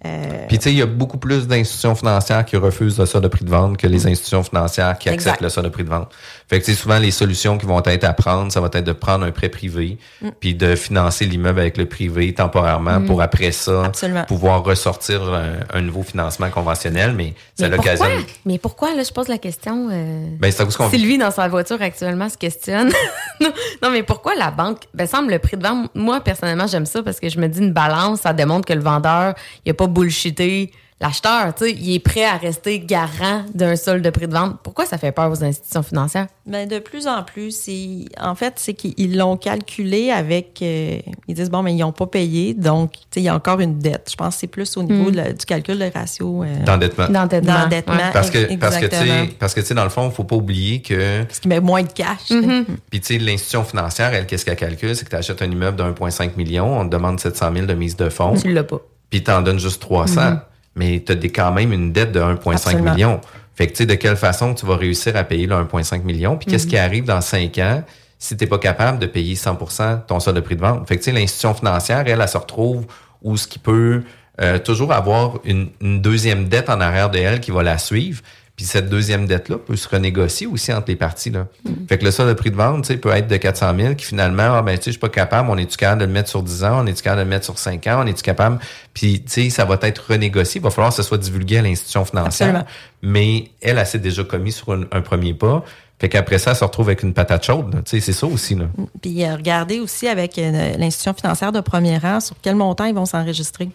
[0.04, 3.24] euh, Puis tu sais, il y a beaucoup plus d'institutions financières qui refusent le solde
[3.24, 5.30] de prix de vente que les institutions financières qui Exact.
[5.30, 6.08] acceptent le solde de prix de vente.
[6.48, 8.84] Fait que tu sais, souvent les solutions qui vont être à prendre, ça va être
[8.84, 10.28] de prendre un prêt privé, Mm.
[10.40, 13.06] puis de financer l'immeuble avec le privé temporairement Mm.
[13.06, 14.24] pour après ça Absolument.
[14.24, 18.06] pouvoir ressortir un, un nouveau financement conventionnel, mais c'est l'occasion.
[18.44, 19.88] Mais pourquoi, là, je pose la question.
[19.90, 22.90] euh, Ben, c'est qu'on Sylvie, dans sa voiture actuellement, se questionne.
[23.82, 24.78] non, mais pourquoi la banque?
[24.94, 25.90] Ben, semble le prix de vente.
[25.94, 28.80] Moi, personnellement, j'aime ça parce que je me dis une balance, ça démontre que le
[28.82, 29.34] vendeur,
[29.64, 30.70] il a pas bullshité
[31.00, 31.52] l'acheteur.
[31.56, 34.58] Tu sais, il est prêt à rester garant d'un solde de prix de vente.
[34.62, 36.28] Pourquoi ça fait peur aux institutions financières?
[36.46, 40.60] ben, de plus en plus, c'est, en fait, c'est qu'ils l'ont calculé avec.
[40.62, 43.34] euh, ils disent, bon, mais ils n'ont pas payé, donc, tu sais, il y a
[43.34, 44.08] encore une dette.
[44.12, 45.10] Je pense que c'est plus au niveau Mm.
[45.10, 46.44] de la- du calcul de ratio.
[46.44, 47.08] euh, d'endettement.
[47.08, 47.94] D'endettement.
[47.94, 48.10] Ouais.
[48.12, 49.24] Parce que, parce que, tu Exactement.
[49.26, 51.58] sais, parce que, tu sais, dans le fond, faut pas oublier que, Parce qu'il met
[51.60, 52.30] moins de cash.
[52.30, 52.64] Mhm.
[52.90, 54.94] puis, tu sais, l'institution financière, elle, qu'est-ce qu'elle calcule?
[54.94, 57.74] C'est que tu achètes un immeuble de 1,5 million, on te demande 700 000 de
[57.74, 58.80] mise de fonds, Tu l'as pas.
[59.12, 60.20] Puis t'en donnes juste 300.
[60.30, 60.40] Mhm.
[60.74, 62.92] Mais tu as quand même une dette de 1,5 Absolument.
[62.94, 63.20] million.
[63.54, 66.38] Fait que, tu sais, de quelle façon tu vas réussir à payer le 1,5 million?
[66.38, 66.52] Puis, Mhm.
[66.52, 67.82] qu'est-ce qui arrive dans 5 ans
[68.18, 70.88] si t'es pas capable de payer 100% ton solde de prix de vente?
[70.88, 72.86] Fait que, tu sais, l'institution financière, elle, elle, se retrouve
[73.20, 74.02] où ce qui peut
[74.40, 78.22] euh, toujours avoir une, une deuxième dette en arrière de elle qui va la suivre.
[78.56, 81.30] Puis cette deuxième dette-là peut se renégocier aussi entre les parties.
[81.30, 81.46] Là.
[81.88, 83.94] Fait que le solde de prix de vente, tu sais, peut être de 400 000
[83.94, 86.12] qui finalement, ah ben, tu sais, je suis pas capable, on est-tu capable de le
[86.12, 88.22] mettre sur 10 ans, on est-tu capable de le mettre sur 5 ans, on est-tu
[88.22, 88.58] capable,
[88.92, 91.62] puis tu sais, ça va être renégocié, il va falloir que ce soit divulgué à
[91.62, 92.48] l'institution financière.
[92.48, 92.70] Absolument.
[93.02, 95.64] Mais elle, elle s'est déjà commis sur un, un premier pas.
[96.02, 97.72] Fait qu'après ça, elle se retrouve avec une patate chaude.
[97.72, 97.80] là.
[97.84, 98.56] Tu sais, c'est ça aussi.
[98.56, 98.64] Là.
[99.00, 102.94] Puis euh, regardez aussi avec euh, l'institution financière de premier rang sur quel montant ils
[102.94, 103.68] vont s'enregistrer.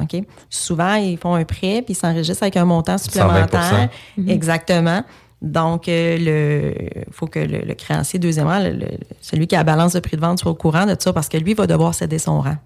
[0.00, 0.22] OK?
[0.50, 3.88] Souvent, ils font un prêt puis ils s'enregistrent avec un montant supplémentaire.
[4.16, 5.02] 120 Exactement.
[5.40, 9.64] Donc, euh, le faut que le, le créancier, deuxièmement, le- le- celui qui a la
[9.64, 11.94] balance de prix de vente soit au courant de ça parce que lui va devoir
[11.94, 12.56] céder son rang.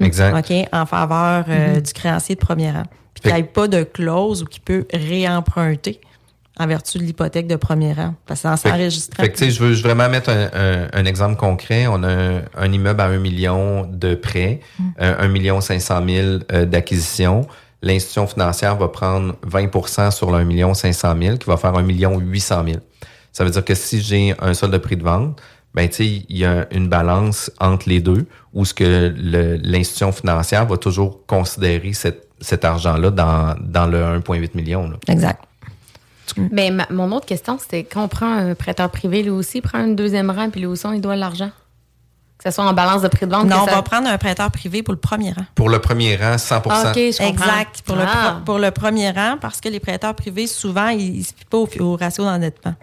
[0.00, 0.34] Exact.
[0.38, 0.68] OK?
[0.72, 2.84] En faveur euh, du créancier de premier rang.
[3.12, 6.00] Puis qu'il n'y ait pas de clause ou qu'il peut réemprunter
[6.58, 8.14] en vertu de l'hypothèque de premier rang.
[8.26, 9.22] Parce que c'est enregistré.
[9.22, 11.86] Fait que, tu sais, je veux vraiment mettre un, un- un exemple concret.
[11.88, 14.82] On a un, un immeuble à 1 million de prêts, Mm.
[15.00, 17.46] euh, 1 million 500 000 euh, d'acquisition.
[17.82, 21.82] L'institution financière va prendre 20% sur le 1 million 500 000, qui va faire 1
[21.82, 22.76] million 800 000.
[23.32, 25.40] Ça veut dire que si j'ai un solde de prix de vente,
[25.74, 29.12] ben, tu sais, il y a une balance entre les deux où ce que
[29.64, 34.88] l'institution financière va toujours considérer cette- cet argent-là dans, dans le 1,8 million.
[34.88, 34.96] là.
[35.08, 35.42] Exact.
[36.50, 39.78] Mais ma- mon autre question, c'était quand on prend un prêteur privé, lui aussi prend
[39.78, 41.50] un deuxième rang, puis lui aussi, il doit l'argent.
[42.38, 43.46] Que ce soit en balance de prix de vente.
[43.46, 45.44] Non, on ça- va prendre un prêteur privé pour le premier rang.
[45.54, 47.44] Pour le premier rang, 100 Ah, ok, je comprends.
[47.44, 47.82] Exact.
[47.82, 48.40] Pour, le, Ah.
[48.44, 51.58] pour le premier rang, parce que les prêteurs privés, souvent, ils ne se fient pas
[51.58, 52.74] au, au ratio d'endettement.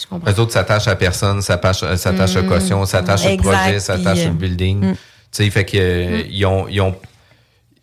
[0.00, 0.30] Je comprends.
[0.30, 2.46] Eux autres s'attachent à personne, s'attachent euh, s'attachent Mm.
[2.46, 4.80] aux cautions, s'attachent au projet, s'attachent puis, au euh, building.
[4.90, 4.92] mm.
[4.94, 4.98] Tu
[5.30, 6.94] sais, fait que euh, ils ont ils ont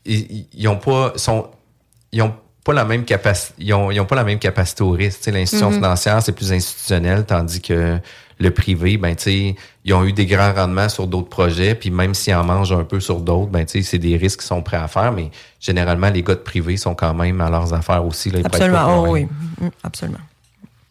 [0.05, 1.47] ils, ils ont pas sont
[2.11, 2.33] ils ont
[2.69, 5.25] pas la même capacité ils ont, ils ont pas la même capacité au risque.
[5.25, 5.69] L'institution.
[5.69, 5.77] Mhm.
[5.77, 7.97] financière c'est plus institutionnel, tandis que
[8.41, 11.89] le privé, ben tu sais, ils ont eu des grands rendements sur d'autres projets, puis
[11.89, 14.47] même s'ils en mangent un peu sur d'autres, ben tu sais, c'est des risques qu'ils
[14.47, 17.73] sont prêts à faire, mais généralement les gars de privé sont quand même à leurs
[17.73, 18.29] affaires aussi.
[18.29, 19.03] Là, ils Absolument.
[19.03, 19.27] Oh, oui.
[19.59, 20.19] Mm, absolument.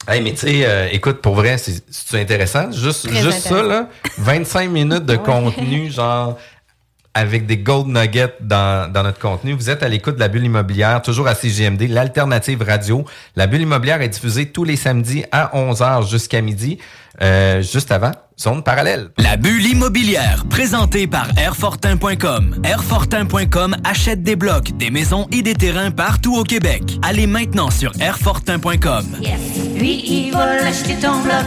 [0.08, 2.72] Hey, mais tu sais, euh, écoute, pour vrai, c'est intéressant?
[2.72, 6.38] Juste, Très juste ça, là, 25 minutes de contenu, genre,
[7.18, 9.52] avec des gold nuggets dans, dans notre contenu.
[9.52, 13.04] Vous êtes à l'écoute de la bulle immobilière, toujours à CGMD, l'alternative radio.
[13.34, 16.78] La bulle immobilière est diffusée tous les samedis à 11h jusqu'à midi,
[17.20, 19.10] euh, juste avant Zone parallèle.
[19.18, 22.60] La bulle immobilière, présentée par Airfortin.com.
[22.62, 26.82] Airfortin.com achète des blocs, des maisons et des terrains partout au Québec.
[27.02, 29.06] Allez maintenant sur Airfortin.com.
[29.76, 31.44] Lui, il va l'acheter ton bloc.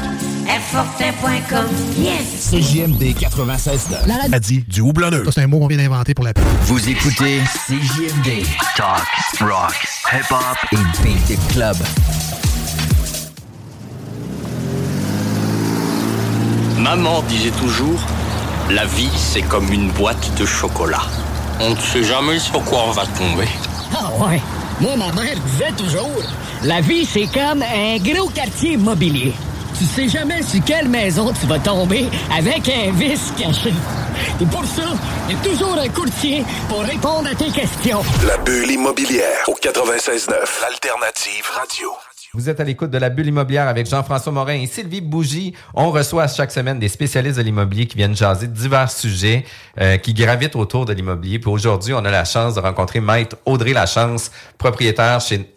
[0.50, 1.66] Airfortin.com.
[1.98, 2.50] Yes!
[2.52, 3.88] CJMD 96
[4.30, 5.24] La dit du houblonneux.
[5.26, 6.44] Ça, c'est un mot qu'on vient d'inventer pour la pub.
[6.64, 8.44] Vous écoutez CJMD.
[8.76, 9.08] Talk,
[9.40, 11.78] rock, hip-hop et beat club.
[16.82, 18.00] Maman disait toujours,
[18.72, 21.04] la vie c'est comme une boîte de chocolat.
[21.60, 23.48] On ne sait jamais sur quoi on va tomber.
[23.94, 24.42] Ah ouais.
[24.80, 26.24] Moi, ma mère disait toujours,
[26.64, 29.32] la vie, c'est comme un gros quartier immobilier.
[29.78, 33.74] Tu sais jamais sur quelle maison tu vas tomber avec un vice caché.
[34.42, 34.94] Et pour ça,
[35.30, 38.02] il y a toujours un courtier pour répondre à tes questions.
[38.26, 40.32] La bulle immobilière au 96.9,
[40.64, 41.92] l'alternative radio.
[42.34, 45.54] Vous êtes à l'écoute de la bulle immobilière avec Jean-François Morin et Sylvie Bougie.
[45.74, 49.44] On reçoit chaque semaine des spécialistes de l'immobilier qui viennent jaser divers sujets
[49.82, 51.40] euh, qui gravitent autour de l'immobilier.
[51.40, 55.54] Puis aujourd'hui, on a la chance de rencontrer Maître Audrey Lachance, propriétaire chez,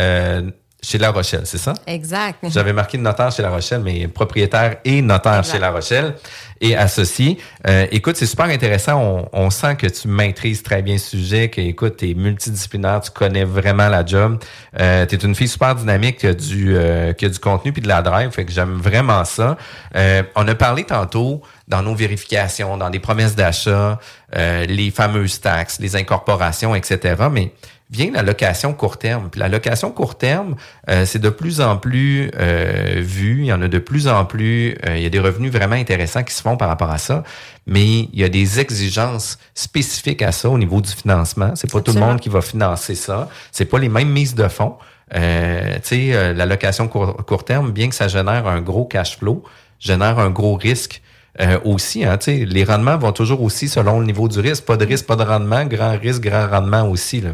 [0.00, 0.50] euh,
[0.82, 1.72] chez La Rochelle, c'est ça?
[1.86, 2.38] Exact.
[2.48, 5.52] J'avais marqué notaire chez La Rochelle, mais propriétaire et notaire Exact.
[5.52, 6.14] chez La Rochelle
[6.60, 7.38] et associé.
[7.66, 9.00] Euh, écoute, c'est super intéressant.
[9.00, 13.00] On, on sent que tu maîtrises très bien ce sujet, que écoute, tu es multidisciplinaire,
[13.00, 14.38] tu connais vraiment la job.
[14.78, 17.72] Euh, tu es une fille super dynamique qui a du, euh, qui a du contenu
[17.72, 19.56] puis de la drive, fait que j'aime vraiment ça.
[19.96, 23.98] Euh, on a parlé tantôt dans nos vérifications, dans les promesses d'achat,
[24.36, 27.16] euh, les fameuses taxes, les incorporations, etc.
[27.30, 27.52] Mais
[27.90, 29.28] vient la location court terme.
[29.30, 30.56] Puis la location court terme,
[30.88, 33.40] euh, c'est de plus en plus euh, vu.
[33.40, 34.76] Il y en a de plus en plus.
[34.86, 37.22] euh, il y a des revenus vraiment intéressants qui se font par rapport à ça.
[37.66, 41.52] Mais il y a des exigences spécifiques à ça au niveau du financement.
[41.54, 43.28] C'est pas tout le monde qui va financer ça.
[43.52, 44.76] C'est pas les mêmes mises de fonds.
[45.14, 48.84] Euh, tu sais, euh, la location court, court terme, bien que ça génère un gros
[48.84, 49.44] cash flow,
[49.78, 51.00] génère un gros risque
[51.40, 52.04] euh, aussi.
[52.04, 54.64] Hein, les rendements vont toujours aussi selon le niveau du risque.
[54.64, 55.64] Pas de risque, pas de rendement.
[55.64, 57.20] Grand risque, grand rendement aussi.
[57.20, 57.30] Là.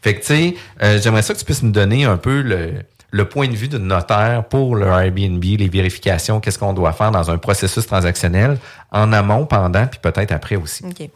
[0.00, 2.72] Fait que tu sais, euh, j'aimerais ça que tu puisses nous donner un peu le,
[3.12, 7.10] le point de vue de notaire pour le Airbnb, les vérifications, qu'est-ce qu'on doit faire
[7.10, 8.58] dans un processus transactionnel
[8.90, 10.84] en amont, pendant, puis peut-être après aussi.
[10.84, 11.08] OK.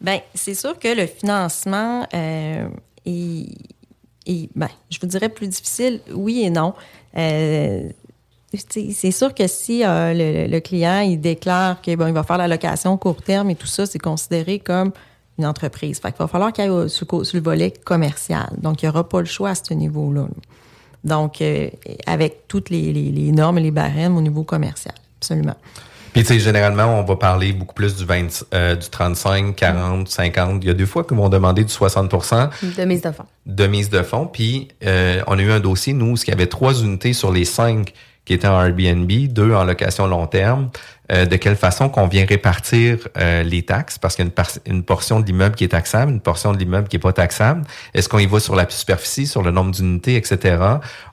[0.00, 2.66] Bien, c'est sûr que le financement euh,
[3.06, 3.46] est,
[4.26, 6.74] est, ben, je vous dirais plus difficile, oui et non.
[7.16, 7.88] Euh,
[8.68, 12.38] c'est sûr que si euh, le, le client il déclare qu'il bon, il va faire
[12.38, 14.92] la location court terme et tout ça, c'est considéré comme
[15.38, 15.98] une entreprise.
[16.00, 18.48] Fait qu'il va falloir qu'il y ait au- sur, le- sur le volet commercial.
[18.58, 20.22] Donc, il n'y aura pas le choix à ce niveau-là.
[20.22, 20.28] là.
[21.02, 21.68] Donc, euh,
[22.06, 24.94] avec toutes les, les- les normes et les barèmes au niveau commercial.
[25.20, 25.56] Absolument.
[26.12, 30.08] Puis, tu sais, généralement, on va parler beaucoup plus du, 20, euh, du 35, 40,
[30.08, 30.62] 50.
[30.62, 32.08] Il y a deux fois qu'ils vont demander du 60
[32.76, 33.24] De mise de fonds.
[33.46, 34.26] de mise de fonds.
[34.32, 37.32] Puis, euh, on a eu un dossier, nous, où il y avait trois unités sur
[37.32, 37.92] les cinq
[38.24, 40.70] qui étaient en Airbnb, deux en location long terme.
[41.12, 44.32] Euh, de quelle façon qu'on vient répartir euh, les taxes, parce qu'il y a une,
[44.32, 47.12] par- une portion de l'immeuble qui est taxable, une portion de l'immeuble qui est pas
[47.12, 47.60] taxable.
[47.92, 50.56] Est-ce qu'on y va sur la superficie, sur le nombre d'unités, etc.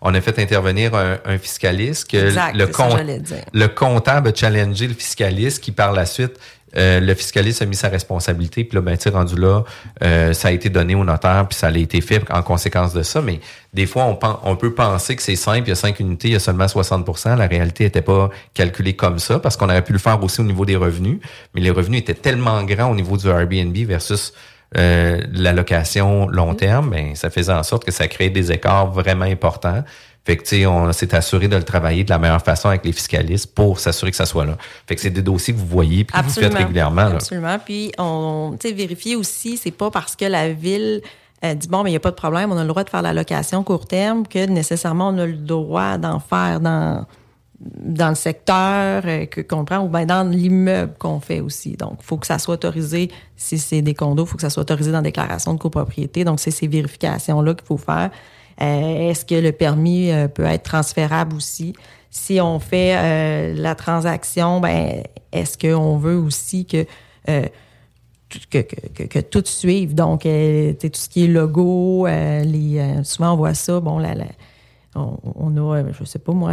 [0.02, 3.44] On a fait intervenir un, un fiscaliste que Exact, le, ça dire.
[3.52, 6.40] le comptable a challengé le fiscaliste qui, par la suite,
[6.78, 9.64] euh, le fiscaliste a mis sa responsabilité, puis là, ben, rendu là,
[10.04, 13.04] euh, ça a été donné au notaire, puis ça a été fait en conséquence de
[13.04, 13.22] ça.
[13.22, 13.40] Mais
[13.74, 16.36] des fois, on, peut penser que c'est simple, il y a cinq unités, il y
[16.36, 20.00] a seulement 60 La réalité n'était pas calculée comme ça, parce qu'on aurait pu le
[20.00, 21.20] faire aussi au niveau des revenus,
[21.54, 24.34] mais les revenus étaient tellement grands au niveau du Airbnb versus
[24.78, 28.90] euh, la location long terme, ben, ça faisait en sorte que ça créait des écarts
[28.90, 29.84] vraiment importants.
[30.24, 32.86] Fait que, tu sais, on s'est assuré de le travailler de la meilleure façon avec
[32.86, 34.56] les fiscalistes pour s'assurer que ça soit là.
[34.88, 37.06] Fait que c'est des dossiers que vous voyez puis que vous faites régulièrement.
[37.06, 37.16] Là.
[37.16, 37.58] Absolument.
[37.58, 41.02] Puis, on, tu sais, vérifier aussi, c'est pas parce que la ville
[41.44, 42.90] euh, dit bon, mais il n'y a pas de problème, on a le droit de
[42.90, 47.06] faire la location court terme que nécessairement on a le droit d'en faire dans
[47.60, 51.74] dans le secteur euh, que qu'on prend ou bien dans l'immeuble qu'on fait aussi.
[51.74, 53.12] Donc, il faut que ça soit autorisé.
[53.36, 56.24] Si c'est des condos, il faut que ça soit autorisé dans la déclaration de copropriété.
[56.24, 58.10] Donc, c'est ces vérifications-là qu'il faut faire.
[58.62, 61.74] Euh, Est-ce que le permis euh, peut être transférable aussi?
[62.10, 66.86] Si on fait euh, la transaction, ben est-ce qu'on veut aussi que,
[67.26, 69.96] que, que, que, tout suive?
[69.96, 72.06] Donc, tout ce qui est logo,
[73.04, 74.14] souvent on voit ça, bon, la,
[74.96, 76.52] on, a, je sais pas moi,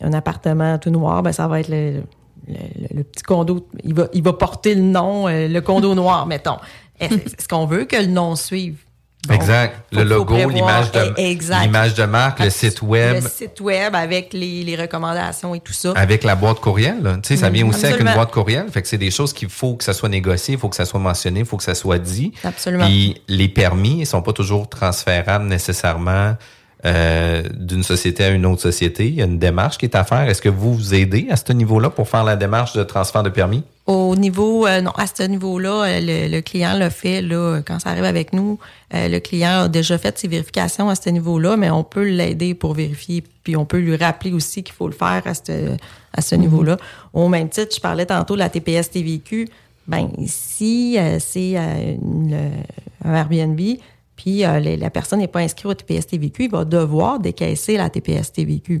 [0.00, 2.02] un, appartement tout noir, ben ça va être le,
[2.48, 6.56] le, petit condo, il va, il va porter le nom, le condo noir, mettons.
[6.98, 8.87] Est-ce qu'on veut que le nom suive?
[9.34, 9.74] Exact.
[9.92, 13.94] faut- Le logo, l'image de, Eh, l'image de marque, le site web, Le site web
[13.94, 15.92] avec les, les recommandations et tout ça.
[15.96, 17.02] avec la boîte courriel.
[17.02, 17.14] là.
[17.22, 18.14] Tu sais, ça Mm, vient aussi avec une absolument.
[18.14, 18.66] boîte courriel.
[18.70, 20.84] Fait que c'est des choses qu'il faut que ça soit négocié, il faut que ça
[20.84, 22.32] soit mentionné, il faut que ça soit dit.
[22.44, 22.84] Absolument.
[22.86, 26.36] Puis les permis, ils sont pas toujours transférables nécessairement
[26.84, 29.08] euh, d'une société à une autre société.
[29.08, 30.22] Il y a une démarche qui est à faire.
[30.28, 33.30] Est-ce que vous vous aidez à ce niveau-là pour faire la démarche de transfert de
[33.30, 33.64] permis?
[33.86, 37.78] Au niveau, euh, non, à ce niveau-là, euh, le, le client l'a fait, là, quand
[37.80, 38.58] ça arrive avec nous,
[38.94, 42.54] euh, le client a déjà fait ses vérifications à ce niveau-là, mais on peut l'aider
[42.54, 45.74] pour vérifier, puis on peut lui rappeler aussi qu'il faut le faire à ce,
[46.12, 46.76] à ce niveau-là.
[47.14, 49.48] Au même titre, je parlais tantôt de la TPS TVQ,
[49.88, 52.50] ben si euh, c'est euh, une-
[53.06, 53.58] un Airbnb,
[54.18, 57.88] puis euh, la personne n'est pas inscrite au TPS TVQ, il va devoir décaisser la
[57.88, 58.80] TPS TVQ.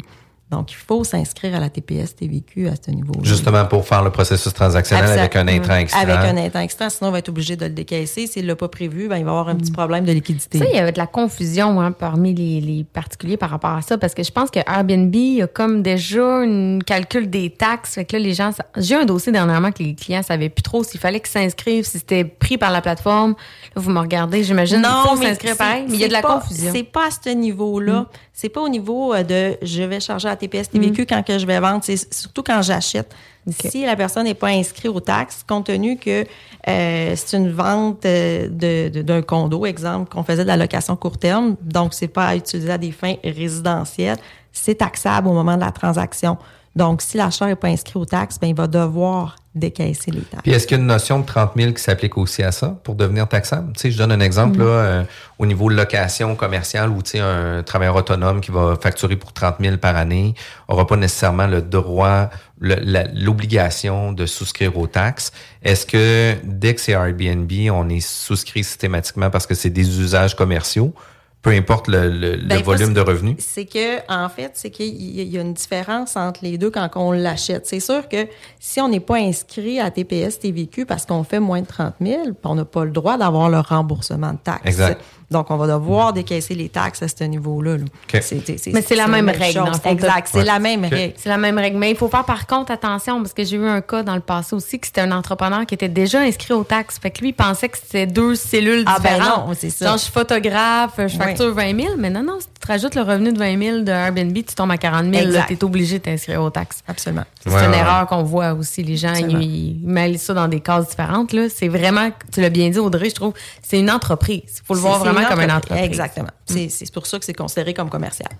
[0.50, 3.20] Donc, il faut s'inscrire à la TPS TVQ à ce niveau-là.
[3.22, 6.00] Justement pour faire le processus transactionnel avec un intrant extra.
[6.00, 8.26] Avec un intrant extra, sinon on va être obligé de le décaisser.
[8.26, 10.58] S'il ne l'a pas prévu, ben, il va avoir un petit problème de liquidité.
[10.58, 13.82] Ça, il y avait de la confusion hein, parmi les, les particuliers par rapport à
[13.82, 17.94] ça, parce que je pense que Airbnb a comme déjà une calcul des taxes.
[17.96, 18.52] Fait que là, les gens.
[18.52, 21.28] ça- J'ai eu un dossier dernièrement que les clients savaient plus trop s'il fallait qu'ils
[21.28, 23.32] s'inscrivent, si c'était pris par la plateforme.
[23.76, 24.78] Là, vous me regardez, j'imagine.
[24.82, 26.70] Il faut s'inscrire c'est- pareil, mais il y a de la pas- confusion.
[26.74, 28.06] C'est pas à ce niveau-là.
[28.32, 31.46] C'est pas au niveau euh, de je vais charger à TPS TVQ quand que je
[31.46, 31.80] vais vendre.
[31.82, 33.14] C'est surtout quand j'achète.
[33.50, 36.24] Si la personne n'est pas inscrite aux taxes, compte tenu que
[36.68, 41.56] euh, c'est une vente euh, d'un condo, exemple, qu'on faisait de la location court terme,
[41.62, 44.18] donc c'est pas à utiliser à des fins résidentielles,
[44.52, 46.36] c'est taxable au moment de la transaction.
[46.76, 50.12] Donc, si l'acheteur n'est pas inscrit aux taxes, ben, il va devoir décaisser.
[50.42, 52.78] Puis est-ce qu'il y a une notion de 30 000 qui s'applique aussi à ça
[52.84, 53.72] pour devenir taxable?
[53.74, 55.04] Tu sais, je donne un exemple là, euh,
[55.38, 59.32] au niveau de location commerciale où tu sais, un travailleur autonome qui va facturer pour
[59.32, 60.34] 30 000 par année
[60.68, 62.30] aura pas nécessairement le droit,
[62.60, 65.32] l'obligation de souscrire aux taxes.
[65.62, 70.34] Est-ce que dès que c'est Airbnb, on est souscrit systématiquement parce que c'est des usages
[70.34, 70.94] commerciaux,
[71.40, 73.36] peu importe le, le- le Ben, volume de revenus?
[73.38, 77.12] C'est que, en fait, c'est qu'il y a une différence entre les deux quand on
[77.12, 77.66] l'achète.
[77.66, 78.26] C'est sûr que
[78.58, 82.22] si on n'est pas inscrit à TPS TVQ parce qu'on fait moins de 30 000,
[82.24, 84.62] puis on n'a pas le droit d'avoir le remboursement de taxes.
[84.64, 85.00] Exact.
[85.30, 87.76] Donc, on va devoir décaisser les taxes à ce niveau-là.
[87.76, 87.84] là.
[87.84, 88.22] OK.
[88.22, 89.80] C'est- Mais c'est la même règle, chose.
[89.84, 90.44] Exact, c'est Ouais.
[90.44, 91.12] la même règle.
[91.18, 91.76] C'est la même règle.
[91.76, 94.20] Mais il faut faire par contre attention parce que j'ai eu un cas dans le
[94.22, 96.98] passé aussi que c'était un entrepreneur qui était déjà inscrit aux taxes.
[96.98, 99.48] Fait que lui, il pensait que c'était deux cellules Ah, ben différentes.
[99.48, 99.86] non, c'est ça.
[99.86, 101.10] Genre, je suis photographe, je Oui.
[101.18, 103.80] facture 20 000, mais non, non, si tu te rajoutes le revenu de 20 000
[103.80, 105.26] de Airbnb, tu tombes à 40 000.
[105.26, 105.48] Exact.
[105.48, 106.78] Tu es obligé de t'inscrire aux taxes.
[106.88, 107.24] Absolument.
[107.44, 108.82] C'est Ouais, une ouais, erreur qu'on voit aussi.
[108.82, 109.40] Les gens, Absolument.
[109.40, 111.32] ils, ils mêlent ça dans des cases différentes.
[111.32, 111.48] là.
[111.54, 114.42] C'est vraiment, tu l'as bien dit, Audrey, je trouve, c'est une entreprise.
[114.46, 115.84] Il faut le voir C'est- comme une entreprise.
[115.84, 116.30] Exactement.
[116.46, 118.30] C'est c'est pour ça que c'est considéré comme commercial.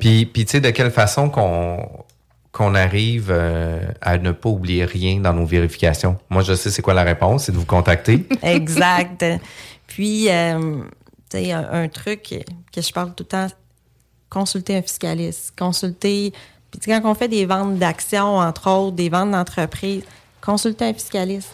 [0.00, 1.86] Puis, puis tu sais, de quelle façon qu'on
[2.52, 6.18] qu'on arrive euh, à ne pas oublier rien dans nos vérifications?
[6.30, 8.26] Moi, je sais c'est quoi la réponse, c'est de vous contacter.
[8.42, 9.24] exact.
[9.86, 10.82] Puis, euh,
[11.30, 12.34] tu sais, un, un truc
[12.72, 13.46] que je parle tout le temps,
[14.28, 16.32] consulter un fiscaliste, consulter.
[16.70, 20.02] Puis, tu sais, quand on fait des ventes d'actions, entre autres, des ventes d'entreprise,
[20.40, 21.50] consulter un fiscaliste.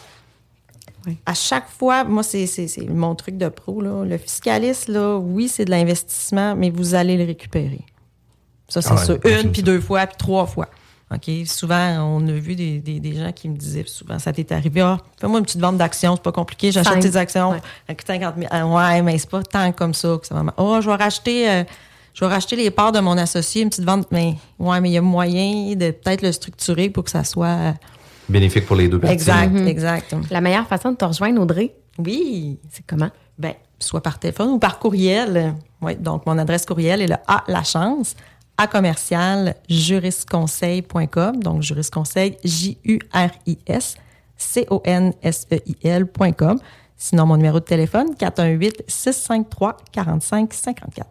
[1.25, 2.47] À chaque fois, moi, c'est
[2.89, 3.81] mon truc de pro.
[3.81, 4.03] Là.
[4.05, 7.81] Le fiscaliste, là, oui, c'est de l'investissement, mais vous allez le récupérer.
[8.67, 9.19] Ça, c'est Ah sûr.
[9.25, 10.67] Une, puis deux fois, puis trois fois.
[11.13, 11.29] OK?
[11.45, 14.81] Souvent, on a vu des, des, des gens qui me disaient, souvent, ça t'est arrivé,
[14.81, 17.61] ah, fais-moi une petite vente d'actions, c'est pas compliqué, j'achète tes actions, Ouais.
[17.87, 18.47] avec 50 000.
[18.51, 20.53] Ah, ouais, mais c'est pas tant comme ça que ça va.
[20.57, 21.63] Oh, je vais racheter, euh,
[22.13, 24.93] je vais racheter les parts de mon associé, une petite vente, mais ouais, mais il
[24.93, 27.73] y a moyen de peut-être le structurer pour que ça soit.
[28.29, 29.13] Bénéfique pour les deux parties.
[29.13, 29.67] Exact, Mhm.
[29.67, 30.15] exact.
[30.29, 31.73] La meilleure façon de te rejoindre, Audrey?
[31.97, 32.59] Oui.
[32.69, 33.09] C'est comment?
[33.37, 35.53] Ben, soit par téléphone ou par courriel.
[35.81, 38.15] Oui, donc mon adresse courriel est le A La Chance
[38.57, 41.39] à commercial jurisconseil.com.
[41.41, 43.95] Donc jurisconseil J U R I S
[44.35, 46.59] C O N S E I L.com.
[46.95, 51.07] Sinon mon numéro de téléphone 418 653 45 54.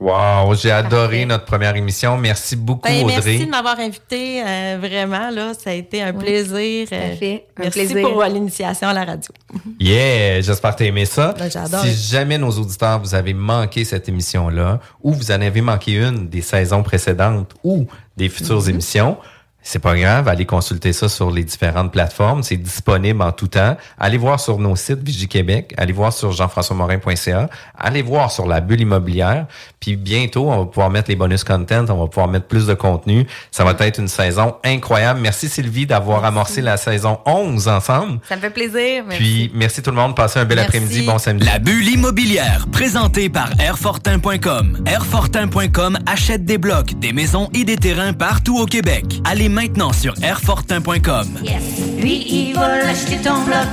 [0.00, 2.16] Wow, j'ai adoré notre première émission.
[2.16, 3.14] Merci beaucoup, Ben, Audrey.
[3.16, 4.42] merci de m'avoir invité.
[4.46, 6.86] euh, vraiment, là, ça a été un plaisir.
[6.92, 7.46] euh, fait.
[7.56, 8.08] Un merci plaisir.
[8.08, 9.32] pour l'initiation à la radio.
[9.80, 11.34] Yeah, j'espère que tu as aimé ça.
[11.36, 11.82] Ben, j'adore.
[11.84, 16.28] si jamais nos auditeurs, vous avez manqué cette émission-là, ou vous en avez manqué une
[16.28, 17.86] des saisons précédentes ou
[18.16, 18.70] des futures Mhm.
[18.70, 19.16] émissions,
[19.62, 22.42] c'est pas grave, allez consulter ça sur les différentes plateformes.
[22.42, 23.76] C'est disponible en tout temps.
[23.98, 28.60] Allez voir sur nos sites Vigie Québec, allez voir sur jean-françois-morin.ca, allez voir sur la
[28.60, 29.46] bulle immobilière.
[29.80, 32.74] Puis bientôt, on va pouvoir mettre les bonus content, on va pouvoir mettre plus de
[32.74, 33.26] contenu.
[33.50, 35.20] Ça va être une saison incroyable.
[35.20, 38.20] Merci Sylvie d'avoir amorcé la saison 11 ensemble.
[38.28, 39.04] Ça me fait plaisir.
[39.06, 39.22] Merci.
[39.22, 41.44] Puis merci tout le monde, passez un bel après-midi, bon samedi.
[41.44, 44.84] La bulle immobilière, présentée par Airfortin.com.
[44.86, 49.04] Airfortin.com achète des blocs, des maisons et des terrains partout au Québec.
[49.24, 51.26] Allez maintenant sur Airfortin.com.
[51.42, 51.62] Yes.
[51.98, 53.66] Lui, il va l'acheter ton bloc.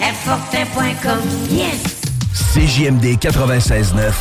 [0.00, 1.20] Airfortin.com.
[1.50, 1.82] Yes.
[2.54, 4.12] CJMD 96.9.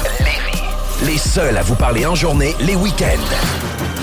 [1.05, 4.00] Les seuls à vous parler en journée, les week-ends.